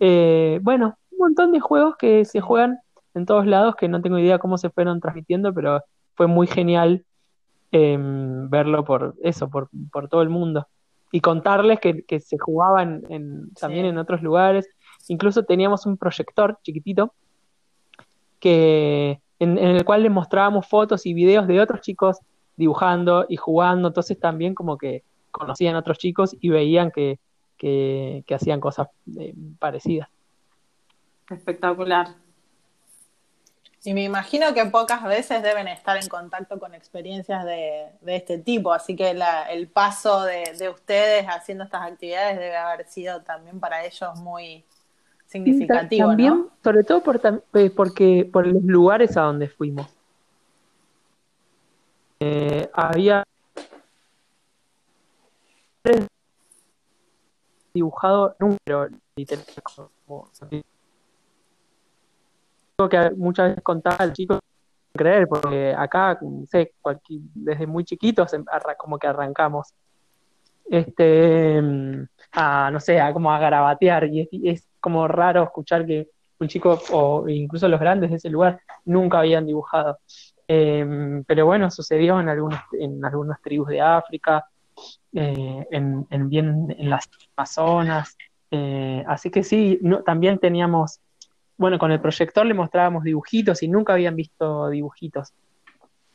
Eh, 0.00 0.58
bueno, 0.62 0.98
un 1.12 1.18
montón 1.18 1.52
de 1.52 1.60
juegos 1.60 1.96
que 1.96 2.24
se 2.24 2.40
juegan 2.40 2.78
en 3.14 3.26
todos 3.26 3.46
lados 3.46 3.76
que 3.76 3.88
no 3.88 4.00
tengo 4.00 4.18
idea 4.18 4.38
cómo 4.38 4.58
se 4.58 4.70
fueron 4.70 5.00
transmitiendo, 5.00 5.52
pero 5.52 5.82
fue 6.14 6.26
muy 6.26 6.46
genial 6.46 7.04
em, 7.70 8.48
verlo 8.48 8.84
por 8.84 9.14
eso, 9.22 9.48
por, 9.48 9.68
por 9.90 10.08
todo 10.08 10.22
el 10.22 10.28
mundo. 10.28 10.66
Y 11.10 11.20
contarles 11.20 11.80
que, 11.80 12.04
que 12.04 12.20
se 12.20 12.38
jugaban 12.38 13.02
en, 13.10 13.52
también 13.54 13.84
en 13.84 13.98
otros 13.98 14.22
lugares. 14.22 14.68
Incluso 15.08 15.44
teníamos 15.44 15.84
un 15.84 15.98
proyector 15.98 16.58
chiquitito 16.62 17.12
que, 18.40 19.20
en, 19.38 19.58
el 19.58 19.84
cual 19.84 20.02
les 20.02 20.12
mostrábamos 20.12 20.66
fotos 20.66 21.04
y 21.06 21.14
videos 21.14 21.46
de 21.46 21.60
otros 21.60 21.80
chicos 21.80 22.18
dibujando 22.56 23.26
y 23.28 23.36
jugando. 23.36 23.88
Entonces 23.88 24.18
también 24.18 24.54
como 24.54 24.78
que 24.78 25.02
conocían 25.30 25.76
a 25.76 25.80
otros 25.80 25.98
chicos 25.98 26.36
y 26.40 26.48
veían 26.48 26.90
que, 26.90 27.18
que, 27.56 28.24
hacían 28.34 28.60
cosas 28.60 28.88
eh, 29.18 29.34
parecidas. 29.58 30.08
Espectacular. 31.30 32.21
Y 33.84 33.94
me 33.94 34.04
imagino 34.04 34.54
que 34.54 34.64
pocas 34.66 35.02
veces 35.02 35.42
deben 35.42 35.66
estar 35.66 35.96
en 35.96 36.08
contacto 36.08 36.58
con 36.60 36.72
experiencias 36.72 37.44
de, 37.44 37.88
este 38.06 38.38
tipo, 38.38 38.72
así 38.72 38.94
que 38.94 39.10
el 39.10 39.68
paso 39.68 40.22
de, 40.22 40.68
ustedes 40.72 41.26
haciendo 41.26 41.64
estas 41.64 41.90
actividades 41.90 42.38
debe 42.38 42.56
haber 42.56 42.86
sido 42.86 43.22
también 43.22 43.58
para 43.58 43.84
ellos 43.84 44.14
muy 44.20 44.64
significativo. 45.26 46.08
También, 46.08 46.46
sobre 46.62 46.84
todo 46.84 47.02
por, 47.02 47.20
eh, 47.54 47.70
porque, 47.70 48.28
por 48.32 48.46
los 48.46 48.62
lugares 48.62 49.16
a 49.16 49.22
donde 49.22 49.48
fuimos. 49.48 49.88
Eh, 52.20 52.70
había 52.72 53.24
dibujado 57.74 58.36
número 58.38 58.88
literal 59.16 59.44
como 59.64 60.30
que 62.88 63.10
muchas 63.16 63.50
veces 63.50 63.64
contaba 63.64 63.96
al 63.96 64.12
chico 64.12 64.38
creer, 64.92 65.26
porque 65.26 65.74
acá, 65.76 66.18
sé, 66.48 66.74
desde 67.08 67.66
muy 67.66 67.84
chiquitos 67.84 68.32
em, 68.34 68.44
como 68.78 68.98
que 68.98 69.06
arrancamos 69.06 69.72
este 70.70 71.60
a 72.32 72.70
no 72.70 72.80
sé, 72.80 73.00
a 73.00 73.12
como 73.12 73.32
a 73.32 73.38
garabatear 73.38 74.08
y 74.12 74.48
es, 74.48 74.68
como 74.80 75.06
raro 75.06 75.44
escuchar 75.44 75.86
que 75.86 76.08
un 76.38 76.48
chico 76.48 76.80
o 76.92 77.28
incluso 77.28 77.68
los 77.68 77.78
grandes 77.78 78.10
de 78.10 78.16
ese 78.16 78.30
lugar 78.30 78.60
nunca 78.84 79.20
habían 79.20 79.46
dibujado. 79.46 79.98
Em, 80.48 81.24
pero 81.24 81.46
bueno, 81.46 81.70
sucedió 81.70 82.20
en 82.20 82.28
algunas, 82.28 82.62
en 82.72 83.04
algunas 83.04 83.40
tribus 83.40 83.68
de 83.68 83.80
África, 83.80 84.44
eh, 85.12 85.66
en, 85.70 86.06
en, 86.10 86.28
bien 86.28 86.74
en 86.76 86.90
las 86.90 87.08
Amazonas. 87.36 88.16
Eh, 88.50 89.04
así 89.06 89.30
que 89.30 89.44
sí, 89.44 89.80
también 90.04 90.38
teníamos 90.38 91.00
bueno, 91.62 91.78
con 91.78 91.92
el 91.92 92.00
proyector 92.00 92.44
le 92.44 92.54
mostrábamos 92.54 93.04
dibujitos 93.04 93.62
y 93.62 93.68
nunca 93.68 93.92
habían 93.92 94.16
visto 94.16 94.68
dibujitos. 94.68 95.32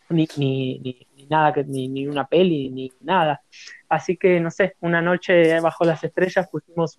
Ni, 0.10 0.28
ni, 0.36 0.80
ni, 0.80 1.26
nada, 1.28 1.54
que, 1.54 1.64
ni, 1.64 1.88
ni 1.88 2.06
una 2.06 2.28
peli, 2.28 2.70
ni 2.70 2.92
nada. 3.00 3.42
Así 3.88 4.18
que, 4.18 4.42
no 4.42 4.52
sé, 4.52 4.76
una 4.82 5.02
noche 5.02 5.58
bajo 5.62 5.86
las 5.86 6.04
estrellas 6.04 6.50
pusimos 6.50 6.98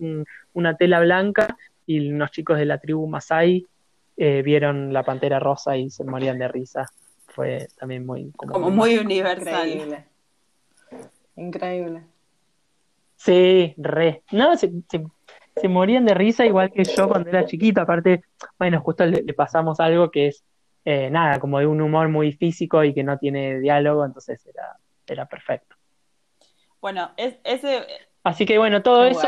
una 0.55 0.77
tela 0.79 1.01
blanca 1.01 1.59
y 1.85 2.11
unos 2.11 2.31
chicos 2.31 2.57
de 2.57 2.65
la 2.65 2.79
tribu 2.79 3.07
Masai 3.07 3.67
eh, 4.17 4.41
vieron 4.41 4.95
la 4.95 5.03
pantera 5.03 5.39
rosa 5.39 5.77
y 5.77 5.91
se 5.91 6.05
morían 6.05 6.39
de 6.39 6.49
risa. 6.49 6.87
Fue 7.27 7.69
también 7.79 8.07
muy... 8.07 8.33
Como, 8.33 8.71
muy 8.71 8.97
universal. 8.97 9.69
Increíble. 9.69 10.05
Increíble. 11.37 12.03
Sí, 13.17 13.75
re. 13.77 14.23
No, 14.33 14.57
se, 14.57 14.73
se 14.89 15.05
morían 15.67 16.05
de 16.05 16.15
risa 16.15 16.47
igual 16.47 16.71
que 16.71 16.85
yo 16.85 17.09
cuando 17.09 17.31
era 17.31 17.45
chiquito. 17.45 17.81
Aparte, 17.81 18.23
bueno, 18.59 18.81
justo 18.81 19.05
le, 19.05 19.23
pasamos 19.35 19.81
algo 19.81 20.11
que 20.11 20.29
es 20.29 20.45
eh, 20.85 21.11
nada, 21.11 21.41
como 21.41 21.59
de 21.59 21.67
un 21.67 21.81
humor 21.81 22.09
muy 22.09 22.33
físico 22.33 22.85
y 22.85 22.95
que 22.95 23.03
no 23.03 23.19
tiene 23.19 23.59
diálogo, 23.59 24.05
entonces 24.05 24.47
era, 24.47 24.77
era 25.07 25.27
perfecto. 25.27 25.75
Bueno, 26.81 27.11
es, 27.17 27.37
ese... 27.43 27.85
Así 28.23 28.47
que 28.47 28.59
bueno, 28.59 28.83
todo 28.83 29.07
eso 29.07 29.27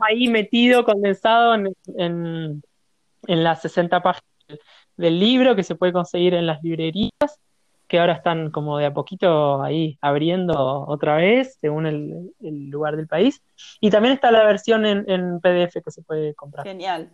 ahí 0.00 0.28
metido, 0.28 0.84
condensado 0.84 1.54
en, 1.54 1.74
en, 1.96 2.62
en 3.26 3.44
las 3.44 3.62
60 3.62 4.02
páginas 4.02 4.24
del 4.96 5.20
libro 5.20 5.54
que 5.54 5.62
se 5.62 5.74
puede 5.74 5.92
conseguir 5.92 6.34
en 6.34 6.46
las 6.46 6.62
librerías 6.62 7.10
que 7.90 7.98
ahora 7.98 8.12
están 8.12 8.52
como 8.52 8.78
de 8.78 8.86
a 8.86 8.94
poquito 8.94 9.60
ahí 9.64 9.98
abriendo 10.00 10.86
otra 10.86 11.16
vez, 11.16 11.58
según 11.60 11.86
el, 11.86 12.70
lugar 12.70 12.96
del 12.96 13.08
país. 13.08 13.42
Y 13.80 13.90
también 13.90 14.14
está 14.14 14.30
la 14.30 14.44
versión 14.44 14.86
en, 14.86 15.40
PDF 15.40 15.82
que 15.84 15.90
se 15.90 16.00
puede 16.02 16.36
comprar. 16.36 16.64
Genial. 16.64 17.10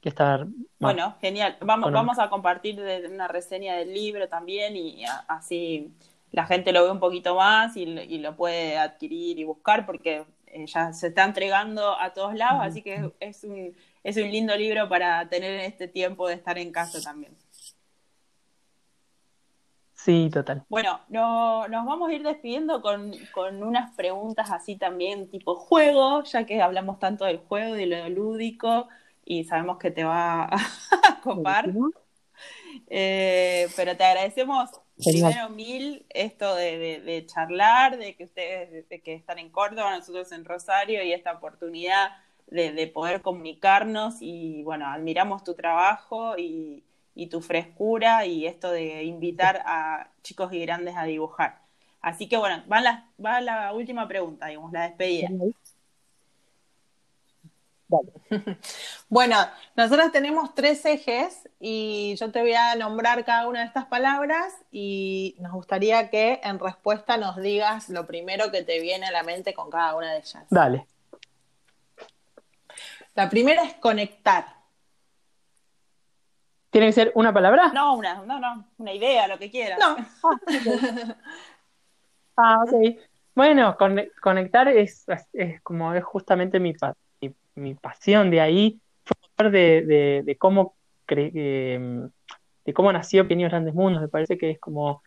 Que 0.00 0.08
está, 0.08 0.46
bueno, 0.78 1.16
genial. 1.20 1.56
Vamos, 1.60 1.90
vamos 1.90 2.20
a 2.20 2.30
compartir 2.30 2.80
una 3.12 3.26
reseña 3.26 3.74
del 3.74 3.92
libro 3.92 4.28
también 4.28 4.76
y 4.76 5.02
así 5.26 5.92
la 6.30 6.46
gente 6.46 6.70
lo 6.70 6.84
ve 6.84 6.92
un 6.92 7.00
poquito 7.00 7.34
más 7.34 7.76
y, 7.76 7.86
lo 8.18 8.36
puede 8.36 8.78
adquirir 8.78 9.40
y 9.40 9.42
buscar 9.42 9.86
porque 9.86 10.24
eh, 10.46 10.66
ya 10.66 10.92
se 10.92 11.08
está 11.08 11.24
entregando 11.24 11.98
a 11.98 12.12
todos 12.12 12.36
lados, 12.36 12.62
así 12.62 12.80
que 12.80 13.10
es 13.18 13.42
un, 13.42 13.74
es 14.04 14.16
un 14.18 14.30
lindo 14.30 14.56
libro 14.56 14.88
para 14.88 15.28
tener 15.28 15.50
en 15.50 15.62
este 15.62 15.88
tiempo 15.88 16.28
de 16.28 16.34
estar 16.34 16.58
en 16.58 16.70
casa 16.70 17.02
también. 17.02 17.32
Sí, 20.06 20.30
total. 20.32 20.62
Bueno, 20.68 21.00
no, 21.08 21.66
nos 21.66 21.84
vamos 21.84 22.08
a 22.08 22.12
ir 22.12 22.22
despidiendo 22.22 22.80
con, 22.80 23.12
unas 23.60 23.90
preguntas 23.96 24.52
así 24.52 24.76
también 24.76 25.28
tipo 25.28 25.56
juego, 25.56 26.22
ya 26.22 26.46
que 26.46 26.62
hablamos 26.62 27.00
tanto 27.00 27.24
del 27.24 27.38
juego 27.38 27.76
y 27.76 27.86
lo 27.86 28.08
lúdico 28.08 28.86
y 29.24 29.42
sabemos 29.42 29.78
que 29.78 29.90
te 29.90 30.04
va 30.04 30.44
a 30.44 30.50
copar. 31.24 31.72
Eh, 32.86 33.66
pero 33.74 33.96
te 33.96 34.04
agradecemos 34.04 34.70
primero 34.96 35.48
mil 35.48 36.06
esto 36.10 36.54
de, 36.54 37.24
charlar, 37.26 37.98
de 37.98 38.14
que 38.14 38.22
ustedes 38.26 38.88
de 38.88 39.02
que 39.02 39.12
están 39.12 39.40
en 39.40 39.50
Córdoba, 39.50 39.96
nosotros 39.96 40.30
en 40.30 40.44
Rosario 40.44 41.02
y 41.02 41.12
esta 41.12 41.32
oportunidad 41.32 42.10
de, 42.46 42.70
de 42.70 42.86
poder 42.86 43.22
comunicarnos 43.22 44.18
y 44.20 44.62
bueno, 44.62 44.86
admiramos 44.86 45.42
tu 45.42 45.54
trabajo 45.54 46.38
y, 46.38 46.84
y 47.16 47.26
tu 47.28 47.40
frescura 47.40 48.26
y 48.26 48.46
esto 48.46 48.70
de 48.70 49.02
invitar 49.02 49.62
a 49.66 50.10
chicos 50.22 50.52
y 50.52 50.60
grandes 50.60 50.94
a 50.96 51.04
dibujar. 51.04 51.58
Así 52.00 52.28
que 52.28 52.36
bueno, 52.36 52.62
va 52.70 52.80
la, 52.80 53.08
va 53.22 53.40
la 53.40 53.72
última 53.72 54.06
pregunta, 54.06 54.46
digamos, 54.46 54.70
la 54.70 54.82
despedida. 54.82 55.28
Bueno, 59.08 59.36
nosotros 59.76 60.10
tenemos 60.10 60.54
tres 60.54 60.84
ejes 60.84 61.48
y 61.60 62.16
yo 62.16 62.32
te 62.32 62.40
voy 62.40 62.54
a 62.54 62.74
nombrar 62.74 63.24
cada 63.24 63.46
una 63.46 63.60
de 63.60 63.66
estas 63.66 63.86
palabras 63.86 64.52
y 64.72 65.36
nos 65.38 65.52
gustaría 65.52 66.10
que 66.10 66.40
en 66.42 66.58
respuesta 66.58 67.16
nos 67.16 67.36
digas 67.36 67.88
lo 67.88 68.06
primero 68.06 68.50
que 68.50 68.62
te 68.62 68.80
viene 68.80 69.06
a 69.06 69.12
la 69.12 69.22
mente 69.22 69.54
con 69.54 69.70
cada 69.70 69.94
una 69.94 70.12
de 70.12 70.18
ellas. 70.18 70.44
Dale. 70.50 70.86
La 73.14 73.30
primera 73.30 73.62
es 73.62 73.74
conectar. 73.74 74.55
¿Tiene 76.76 76.88
que 76.88 76.92
ser 76.92 77.12
una 77.14 77.32
palabra? 77.32 77.72
No, 77.72 77.94
una, 77.94 78.22
no, 78.26 78.38
no, 78.38 78.66
una 78.76 78.92
idea, 78.92 79.26
lo 79.26 79.38
que 79.38 79.50
quieras. 79.50 79.78
No. 79.78 79.96
ah, 82.36 82.58
ok. 82.64 82.98
Bueno, 83.34 83.78
conectar 84.20 84.68
es, 84.68 85.06
es, 85.32 85.62
como 85.62 85.94
es 85.94 86.04
justamente 86.04 86.60
mi, 86.60 86.74
mi, 87.54 87.74
pasión 87.76 88.30
de 88.30 88.42
ahí, 88.42 88.78
de, 89.38 90.22
de, 90.22 90.36
cómo 90.36 90.76
de 91.08 92.10
cómo 92.74 92.92
nació 92.92 93.22
Pequeños 93.22 93.48
Grandes 93.52 93.72
Mundos. 93.72 94.02
Me 94.02 94.08
parece 94.08 94.36
que 94.36 94.50
es 94.50 94.60
como 94.60 95.02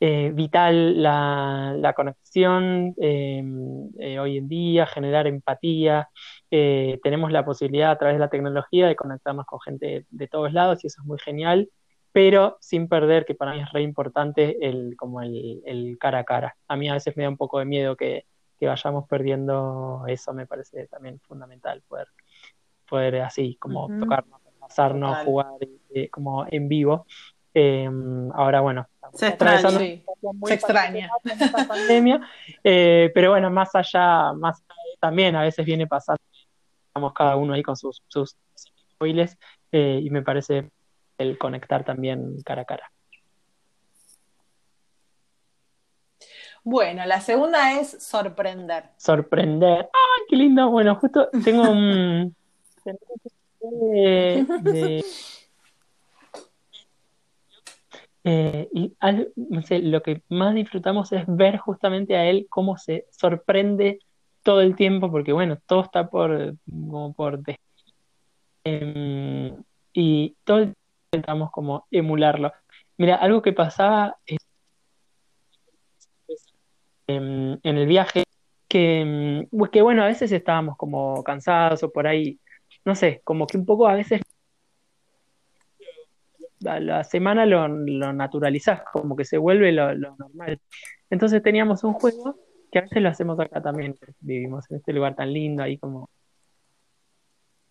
eh, 0.00 0.32
vital 0.34 1.02
la, 1.02 1.94
conexión 1.96 2.94
em, 2.98 3.88
eh, 3.98 4.18
hoy 4.18 4.36
en 4.36 4.48
día, 4.48 4.84
generar 4.84 5.26
empatía. 5.26 6.10
Eh, 6.56 7.00
tenemos 7.02 7.32
la 7.32 7.44
posibilidad 7.44 7.90
a 7.90 7.98
través 7.98 8.14
de 8.14 8.20
la 8.20 8.28
tecnología 8.28 8.86
de 8.86 8.94
conectarnos 8.94 9.44
con 9.44 9.60
gente 9.60 10.06
de, 10.08 10.28
todos 10.28 10.52
lados 10.52 10.84
y 10.84 10.86
eso 10.86 11.00
es 11.02 11.04
muy 11.04 11.18
genial, 11.18 11.68
pero 12.12 12.58
sin 12.60 12.86
perder 12.86 13.24
que 13.24 13.34
para 13.34 13.54
mí 13.54 13.60
es 13.60 13.72
re 13.72 13.82
importante 13.82 14.56
el, 14.60 14.94
como 14.96 15.20
el, 15.20 15.96
cara 15.98 16.20
a 16.20 16.24
cara. 16.24 16.56
A 16.68 16.76
mí 16.76 16.88
a 16.88 16.92
veces 16.92 17.16
me 17.16 17.24
da 17.24 17.28
un 17.28 17.36
poco 17.36 17.58
de 17.58 17.64
miedo 17.64 17.96
que, 17.96 18.26
vayamos 18.60 19.08
perdiendo 19.08 20.04
eso, 20.06 20.32
me 20.32 20.46
parece 20.46 20.86
también 20.86 21.18
fundamental, 21.26 21.82
poder, 21.88 22.06
poder 22.88 23.22
así 23.22 23.56
como 23.56 23.88
tocarnos, 23.98 24.40
pasarnos, 24.60 25.24
jugar 25.24 25.48
como 26.12 26.46
en 26.48 26.68
vivo. 26.68 27.04
Em, 27.52 28.30
ahora, 28.32 28.60
bueno, 28.60 28.86
se 29.12 29.26
extraña, 29.26 29.70
se 29.70 30.54
extraña. 30.54 31.10
Pandemia, 31.66 32.20
eh, 32.62 33.10
pero 33.12 33.30
bueno, 33.30 33.50
más 33.50 33.74
allá, 33.74 34.32
más 34.32 34.62
también 35.00 35.34
a 35.34 35.42
veces 35.42 35.66
viene 35.66 35.86
pasando, 35.86 36.22
estamos 36.94 37.12
cada 37.12 37.34
uno 37.34 37.54
ahí 37.54 37.62
con 37.64 37.76
sus, 37.76 38.04
sus 38.06 38.36
móviles 39.00 39.36
eh, 39.72 39.98
y 40.00 40.10
me 40.10 40.22
parece 40.22 40.70
el 41.18 41.36
conectar 41.38 41.84
también 41.84 42.40
cara 42.44 42.62
a 42.62 42.64
cara. 42.64 42.92
Bueno, 46.62 47.04
la 47.04 47.20
segunda 47.20 47.80
es 47.80 48.00
sorprender. 48.00 48.90
Sorprender. 48.96 49.90
¡Ay, 49.92 50.22
qué 50.28 50.36
lindo! 50.36 50.70
Bueno, 50.70 50.94
justo 50.94 51.28
tengo 51.44 51.68
un... 51.68 52.36
de, 53.60 55.04
Eh, 58.26 58.68
y 58.72 58.96
no 59.36 59.60
sé, 59.62 59.80
lo 59.80 60.02
que 60.02 60.22
más 60.30 60.54
disfrutamos 60.54 61.12
es 61.12 61.24
ver 61.26 61.58
justamente 61.58 62.16
a 62.16 62.24
él 62.24 62.46
cómo 62.48 62.78
se 62.78 63.06
sorprende 63.10 63.98
todo 64.44 64.60
el 64.60 64.76
tiempo, 64.76 65.10
porque 65.10 65.32
bueno, 65.32 65.58
todo 65.66 65.82
está 65.82 66.08
por, 66.08 66.56
como 66.70 67.14
por 67.14 67.40
em, 68.64 69.56
y 69.92 70.36
todo 70.44 70.58
el 70.58 70.64
tiempo 70.66 70.80
intentamos 71.12 71.50
como 71.50 71.86
emularlo. 71.90 72.52
Mira, 72.98 73.16
algo 73.16 73.42
que 73.42 73.52
pasaba 73.52 74.16
en 77.06 77.60
el 77.62 77.86
viaje, 77.86 78.24
que, 78.68 79.46
pues 79.50 79.70
que 79.70 79.82
bueno, 79.82 80.02
a 80.02 80.06
veces 80.06 80.32
estábamos 80.32 80.76
como 80.76 81.22
cansados 81.22 81.82
o 81.82 81.92
por 81.92 82.06
ahí, 82.06 82.40
no 82.84 82.94
sé, 82.94 83.20
como 83.24 83.46
que 83.46 83.56
un 83.56 83.66
poco 83.66 83.86
a 83.88 83.94
veces 83.94 84.20
la 86.60 87.04
semana 87.04 87.46
lo, 87.46 87.68
lo 87.68 88.12
naturalizás, 88.12 88.82
como 88.92 89.14
que 89.14 89.24
se 89.24 89.38
vuelve 89.38 89.70
lo, 89.70 89.94
normal. 89.94 90.60
Entonces 91.10 91.42
teníamos 91.42 91.84
un 91.84 91.92
juego 91.92 92.36
que 92.82 92.98
a 92.98 93.00
lo 93.00 93.08
hacemos 93.08 93.38
acá 93.38 93.62
también, 93.62 93.94
vivimos 94.20 94.70
en 94.70 94.78
este 94.78 94.92
lugar 94.92 95.14
tan 95.14 95.32
lindo, 95.32 95.62
ahí 95.62 95.78
como... 95.78 96.10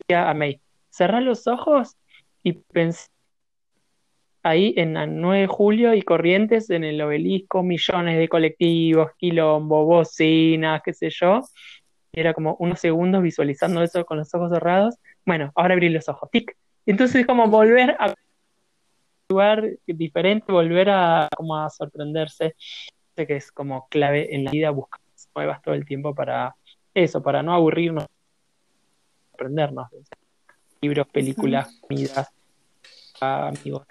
A 0.09 0.33
May, 0.33 0.61
cerrá 0.89 1.21
los 1.21 1.47
ojos 1.47 1.95
y 2.43 2.53
pensé 2.53 3.07
ahí 4.43 4.73
en 4.77 4.97
el 4.97 5.19
9 5.19 5.41
de 5.41 5.47
julio 5.47 5.93
y 5.93 6.01
Corrientes, 6.01 6.69
en 6.69 6.83
el 6.83 7.01
obelisco, 7.01 7.63
millones 7.63 8.17
de 8.17 8.27
colectivos, 8.27 9.11
quilombo, 9.17 9.85
bocinas, 9.85 10.81
qué 10.83 10.93
sé 10.93 11.09
yo. 11.09 11.41
Era 12.11 12.33
como 12.33 12.55
unos 12.59 12.79
segundos 12.79 13.23
visualizando 13.23 13.81
eso 13.81 14.05
con 14.05 14.17
los 14.17 14.33
ojos 14.35 14.51
cerrados. 14.51 14.95
Bueno, 15.25 15.51
ahora 15.55 15.73
abrí 15.73 15.89
los 15.89 16.07
ojos, 16.09 16.29
tic. 16.31 16.55
Entonces 16.85 17.21
es 17.21 17.25
como 17.25 17.47
volver 17.47 17.95
a 17.97 18.07
un 18.07 18.15
lugar 19.29 19.69
diferente, 19.87 20.51
volver 20.51 20.89
a 20.89 21.29
como 21.35 21.57
a 21.57 21.69
sorprenderse, 21.69 22.55
que 23.15 23.35
es 23.35 23.51
como 23.51 23.87
clave 23.87 24.35
en 24.35 24.43
la 24.43 24.51
vida, 24.51 24.69
buscar 24.71 25.01
nuevas 25.35 25.61
todo 25.61 25.73
el 25.73 25.85
tiempo 25.85 26.13
para 26.13 26.55
eso, 26.93 27.23
para 27.23 27.41
no 27.41 27.53
aburrirnos, 27.53 28.05
aprendernos. 29.33 29.87
Libros, 30.81 31.07
películas, 31.07 31.79
comidas, 31.81 32.29
amigos 33.21 33.87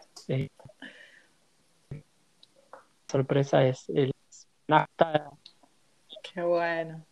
sorpresa 3.12 3.62
es 3.66 3.90
el 3.90 4.10
nafta. 4.66 5.30
Qué 6.22 6.40
bueno. 6.40 7.04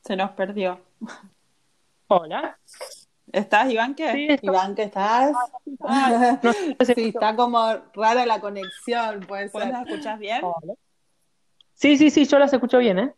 Se 0.00 0.16
nos 0.16 0.30
perdió. 0.30 0.80
Hola. 2.08 2.58
¿Estás, 3.32 3.70
Iván? 3.70 3.94
¿qué? 3.94 4.38
Iván, 4.42 4.74
¿qué 4.74 4.84
estás? 4.84 5.32
Ah, 5.80 6.38
sí, 6.84 7.12
está 7.14 7.36
como 7.36 7.64
rara 7.94 8.26
la 8.26 8.40
conexión, 8.40 9.20
puede 9.20 9.48
ser. 9.48 9.68
¿La 9.68 9.82
escuchas 9.82 10.18
bien? 10.18 10.42
Sí, 11.74 11.96
sí, 11.96 12.10
sí, 12.10 12.24
yo 12.26 12.38
las 12.38 12.52
escucho 12.52 12.78
bien, 12.78 12.98
¿eh? 12.98 13.14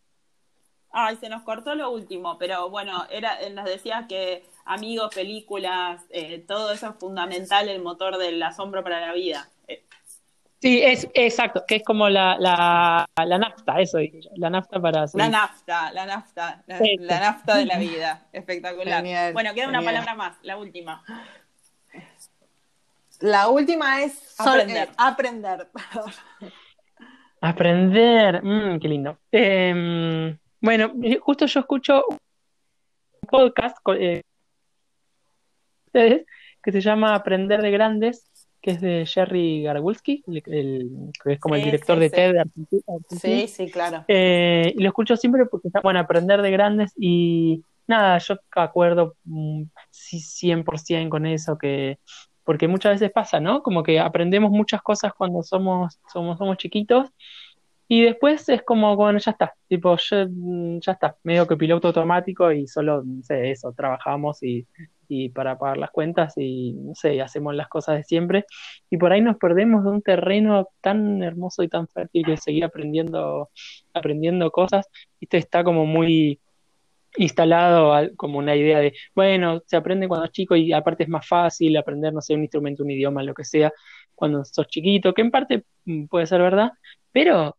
Ay, 0.90 1.16
se 1.16 1.28
nos 1.30 1.42
cortó 1.42 1.74
lo 1.74 1.90
último, 1.90 2.36
pero 2.36 2.68
bueno, 2.68 3.06
era, 3.10 3.38
nos 3.50 3.64
decía 3.64 4.06
que 4.08 4.44
amigos, 4.66 5.14
películas, 5.14 6.04
eh, 6.10 6.44
todo 6.46 6.70
eso 6.72 6.90
es 6.90 6.96
fundamental, 6.96 7.68
el 7.68 7.82
motor 7.82 8.18
del 8.18 8.42
asombro 8.42 8.82
para 8.84 9.00
la 9.00 9.14
vida. 9.14 9.48
Eh, 9.68 9.84
sí, 10.62 10.80
es 10.82 11.08
exacto, 11.12 11.64
que 11.66 11.76
es 11.76 11.82
como 11.84 12.08
la, 12.08 12.38
la, 12.38 13.04
la 13.16 13.38
nafta, 13.38 13.80
eso, 13.80 13.98
la 14.36 14.48
nafta 14.48 14.80
para... 14.80 15.04
La 15.12 15.28
nafta, 15.28 15.92
la 15.92 16.06
nafta, 16.06 16.62
la, 16.66 17.20
nafta 17.20 17.56
de 17.56 17.66
la 17.66 17.78
vida, 17.78 18.26
espectacular. 18.32 19.02
bueno, 19.32 19.52
queda 19.52 19.68
una 19.68 19.82
palabra 19.82 20.14
más, 20.14 20.38
la 20.42 20.56
última. 20.56 21.04
La 23.20 23.48
última 23.48 24.02
es 24.02 24.34
aprender. 24.38 24.88
Eh, 24.88 24.94
aprender. 24.96 25.68
aprender, 27.40 28.42
mm, 28.42 28.80
qué 28.80 28.88
lindo. 28.88 29.18
Eh, 29.30 30.36
bueno, 30.60 30.92
justo 31.20 31.46
yo 31.46 31.60
escucho 31.60 32.04
un 32.08 32.18
podcast 33.28 33.78
eh, 33.98 34.22
que 35.92 36.72
se 36.72 36.80
llama 36.80 37.14
Aprender 37.14 37.60
de 37.62 37.70
Grandes, 37.70 38.30
que 38.62 38.70
es 38.70 38.80
de 38.80 39.04
Jerry 39.04 39.62
Gargulski, 39.64 40.22
que 40.22 40.86
es 41.26 41.40
como 41.40 41.56
el 41.56 41.64
director 41.64 41.98
de 41.98 42.10
TED 42.10 42.34
Sí, 43.10 43.48
sí, 43.48 43.70
claro. 43.70 44.04
Eh, 44.08 44.72
y 44.76 44.82
lo 44.82 44.88
escucho 44.88 45.16
siempre 45.16 45.46
porque 45.46 45.68
está 45.68 45.80
bueno 45.80 45.98
aprender 45.98 46.40
de 46.40 46.50
grandes 46.52 46.92
y 46.96 47.64
nada, 47.88 48.18
yo 48.18 48.36
acuerdo 48.54 49.16
mm, 49.24 49.64
sí, 49.90 50.18
100% 50.20 51.08
con 51.08 51.26
eso, 51.26 51.58
que 51.58 51.98
porque 52.44 52.68
muchas 52.68 52.92
veces 52.94 53.12
pasa, 53.12 53.40
¿no? 53.40 53.62
Como 53.62 53.82
que 53.82 54.00
aprendemos 54.00 54.50
muchas 54.50 54.82
cosas 54.82 55.12
cuando 55.12 55.42
somos, 55.42 55.98
somos, 56.12 56.38
somos 56.38 56.56
chiquitos 56.56 57.10
y 57.88 58.02
después 58.02 58.48
es 58.48 58.62
como, 58.62 58.96
bueno, 58.96 59.18
ya 59.18 59.32
está, 59.32 59.54
tipo, 59.68 59.96
ya, 59.96 60.26
mm, 60.28 60.80
ya 60.80 60.92
está, 60.92 61.16
medio 61.24 61.46
que 61.46 61.56
piloto 61.56 61.88
automático 61.88 62.50
y 62.50 62.66
solo, 62.66 63.02
no 63.04 63.22
sé, 63.22 63.50
eso, 63.50 63.72
trabajamos 63.72 64.42
y, 64.42 64.66
y 65.14 65.28
para 65.28 65.58
pagar 65.58 65.76
las 65.76 65.90
cuentas 65.90 66.32
y, 66.38 66.72
no 66.72 66.94
sé, 66.94 67.20
hacemos 67.20 67.54
las 67.54 67.68
cosas 67.68 67.96
de 67.98 68.04
siempre. 68.04 68.46
Y 68.88 68.96
por 68.96 69.12
ahí 69.12 69.20
nos 69.20 69.36
perdemos 69.36 69.84
de 69.84 69.90
un 69.90 70.02
terreno 70.02 70.68
tan 70.80 71.22
hermoso 71.22 71.62
y 71.62 71.68
tan 71.68 71.86
fértil 71.86 72.24
que 72.24 72.38
seguir 72.38 72.64
aprendiendo, 72.64 73.50
aprendiendo 73.92 74.50
cosas. 74.50 74.88
Esto 75.20 75.36
está 75.36 75.64
como 75.64 75.84
muy 75.84 76.40
instalado 77.18 77.92
como 78.16 78.38
una 78.38 78.56
idea 78.56 78.78
de, 78.78 78.94
bueno, 79.14 79.60
se 79.66 79.76
aprende 79.76 80.08
cuando 80.08 80.24
es 80.24 80.32
chico 80.32 80.56
y 80.56 80.72
aparte 80.72 81.02
es 81.02 81.10
más 81.10 81.28
fácil 81.28 81.76
aprender, 81.76 82.14
no 82.14 82.22
sé, 82.22 82.34
un 82.34 82.42
instrumento, 82.42 82.82
un 82.82 82.90
idioma, 82.90 83.22
lo 83.22 83.34
que 83.34 83.44
sea, 83.44 83.70
cuando 84.14 84.44
sos 84.46 84.66
chiquito, 84.68 85.12
que 85.12 85.20
en 85.20 85.30
parte 85.30 85.64
mm, 85.84 86.06
puede 86.06 86.26
ser 86.26 86.40
verdad, 86.40 86.70
pero 87.12 87.58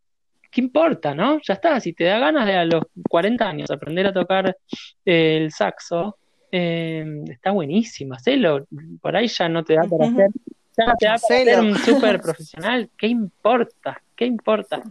¿qué 0.50 0.62
importa, 0.62 1.14
no? 1.14 1.40
Ya 1.44 1.54
está, 1.54 1.80
si 1.80 1.94
te 1.94 2.06
da 2.06 2.18
ganas 2.18 2.48
de 2.48 2.56
a 2.56 2.66
los 2.66 2.84
40 3.10 3.48
años 3.48 3.70
aprender 3.70 4.08
a 4.08 4.14
tocar 4.14 4.58
el 5.06 5.52
saxo, 5.52 6.18
eh, 6.56 7.04
está 7.30 7.50
buenísimo, 7.50 8.14
hacelo. 8.14 8.68
Por 9.02 9.16
ahí 9.16 9.28
ya 9.28 9.50
no 9.50 9.64
te 9.64 9.74
da 9.74 9.88
para 9.90 10.06
hacer, 10.06 10.30
ya 10.78 10.94
te 11.00 11.06
da 11.08 11.16
para 11.16 11.18
ser 11.18 11.60
un 11.60 11.76
súper 11.76 12.22
profesional. 12.22 12.92
¿Qué 12.96 13.08
importa? 13.08 14.00
¿Qué 14.16 14.26
importa? 14.28 14.84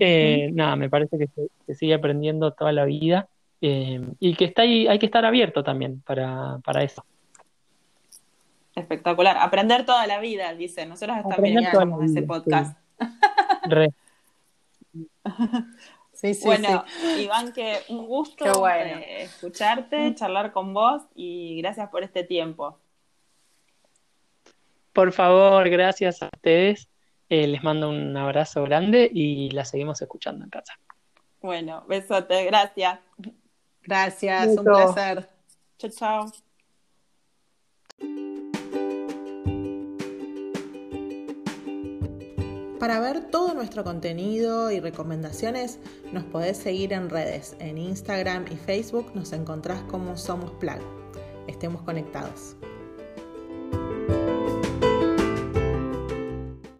Eh, 0.00 0.50
nada, 0.52 0.74
me 0.74 0.90
parece 0.90 1.16
que 1.16 1.28
se, 1.28 1.74
sigue 1.76 1.94
aprendiendo 1.94 2.52
toda 2.52 2.72
la 2.72 2.84
vida 2.84 3.28
eh, 3.60 4.00
y 4.18 4.34
que 4.34 4.46
está 4.46 4.62
ahí, 4.62 4.88
hay 4.88 4.98
que 4.98 5.06
estar 5.06 5.24
abierto 5.24 5.62
también 5.62 6.00
para, 6.00 6.58
para 6.64 6.82
eso. 6.82 7.04
Espectacular. 8.74 9.36
Aprender 9.38 9.86
toda 9.86 10.04
la 10.08 10.18
vida, 10.18 10.52
dice. 10.54 10.84
Nosotros 10.84 11.16
también 11.28 11.58
en 11.58 12.02
ese 12.02 12.22
podcast. 12.22 12.76
Re. 13.68 13.90
Sí, 16.20 16.34
sí, 16.34 16.44
bueno, 16.44 16.84
Iván, 17.16 17.52
que 17.52 17.78
un 17.90 18.04
gusto 18.04 18.68
eh, 18.68 19.22
escucharte, 19.22 20.16
charlar 20.16 20.50
con 20.50 20.74
vos 20.74 21.02
y 21.14 21.56
gracias 21.58 21.88
por 21.90 22.02
este 22.02 22.24
tiempo. 22.24 22.76
Por 24.92 25.12
favor, 25.12 25.70
gracias 25.70 26.20
a 26.20 26.26
ustedes. 26.34 26.88
Eh, 27.28 27.46
les 27.46 27.62
mando 27.62 27.88
un 27.88 28.16
abrazo 28.16 28.64
grande 28.64 29.08
y 29.14 29.50
la 29.50 29.64
seguimos 29.64 30.02
escuchando 30.02 30.42
en 30.42 30.50
casa. 30.50 30.76
Bueno, 31.40 31.84
besote, 31.86 32.44
gracias. 32.46 32.98
Gracias, 33.82 34.48
un 34.58 34.64
placer. 34.64 35.28
Chao, 35.78 36.32
chao. 38.00 38.47
Para 42.78 43.00
ver 43.00 43.24
todo 43.30 43.54
nuestro 43.54 43.82
contenido 43.82 44.70
y 44.70 44.78
recomendaciones, 44.78 45.80
nos 46.12 46.22
podés 46.24 46.58
seguir 46.58 46.92
en 46.92 47.10
redes. 47.10 47.56
En 47.58 47.76
Instagram 47.76 48.44
y 48.52 48.56
Facebook 48.56 49.10
nos 49.14 49.32
encontrás 49.32 49.82
como 49.90 50.16
Somos 50.16 50.52
Plug. 50.52 50.78
Estemos 51.48 51.82
conectados. 51.82 52.56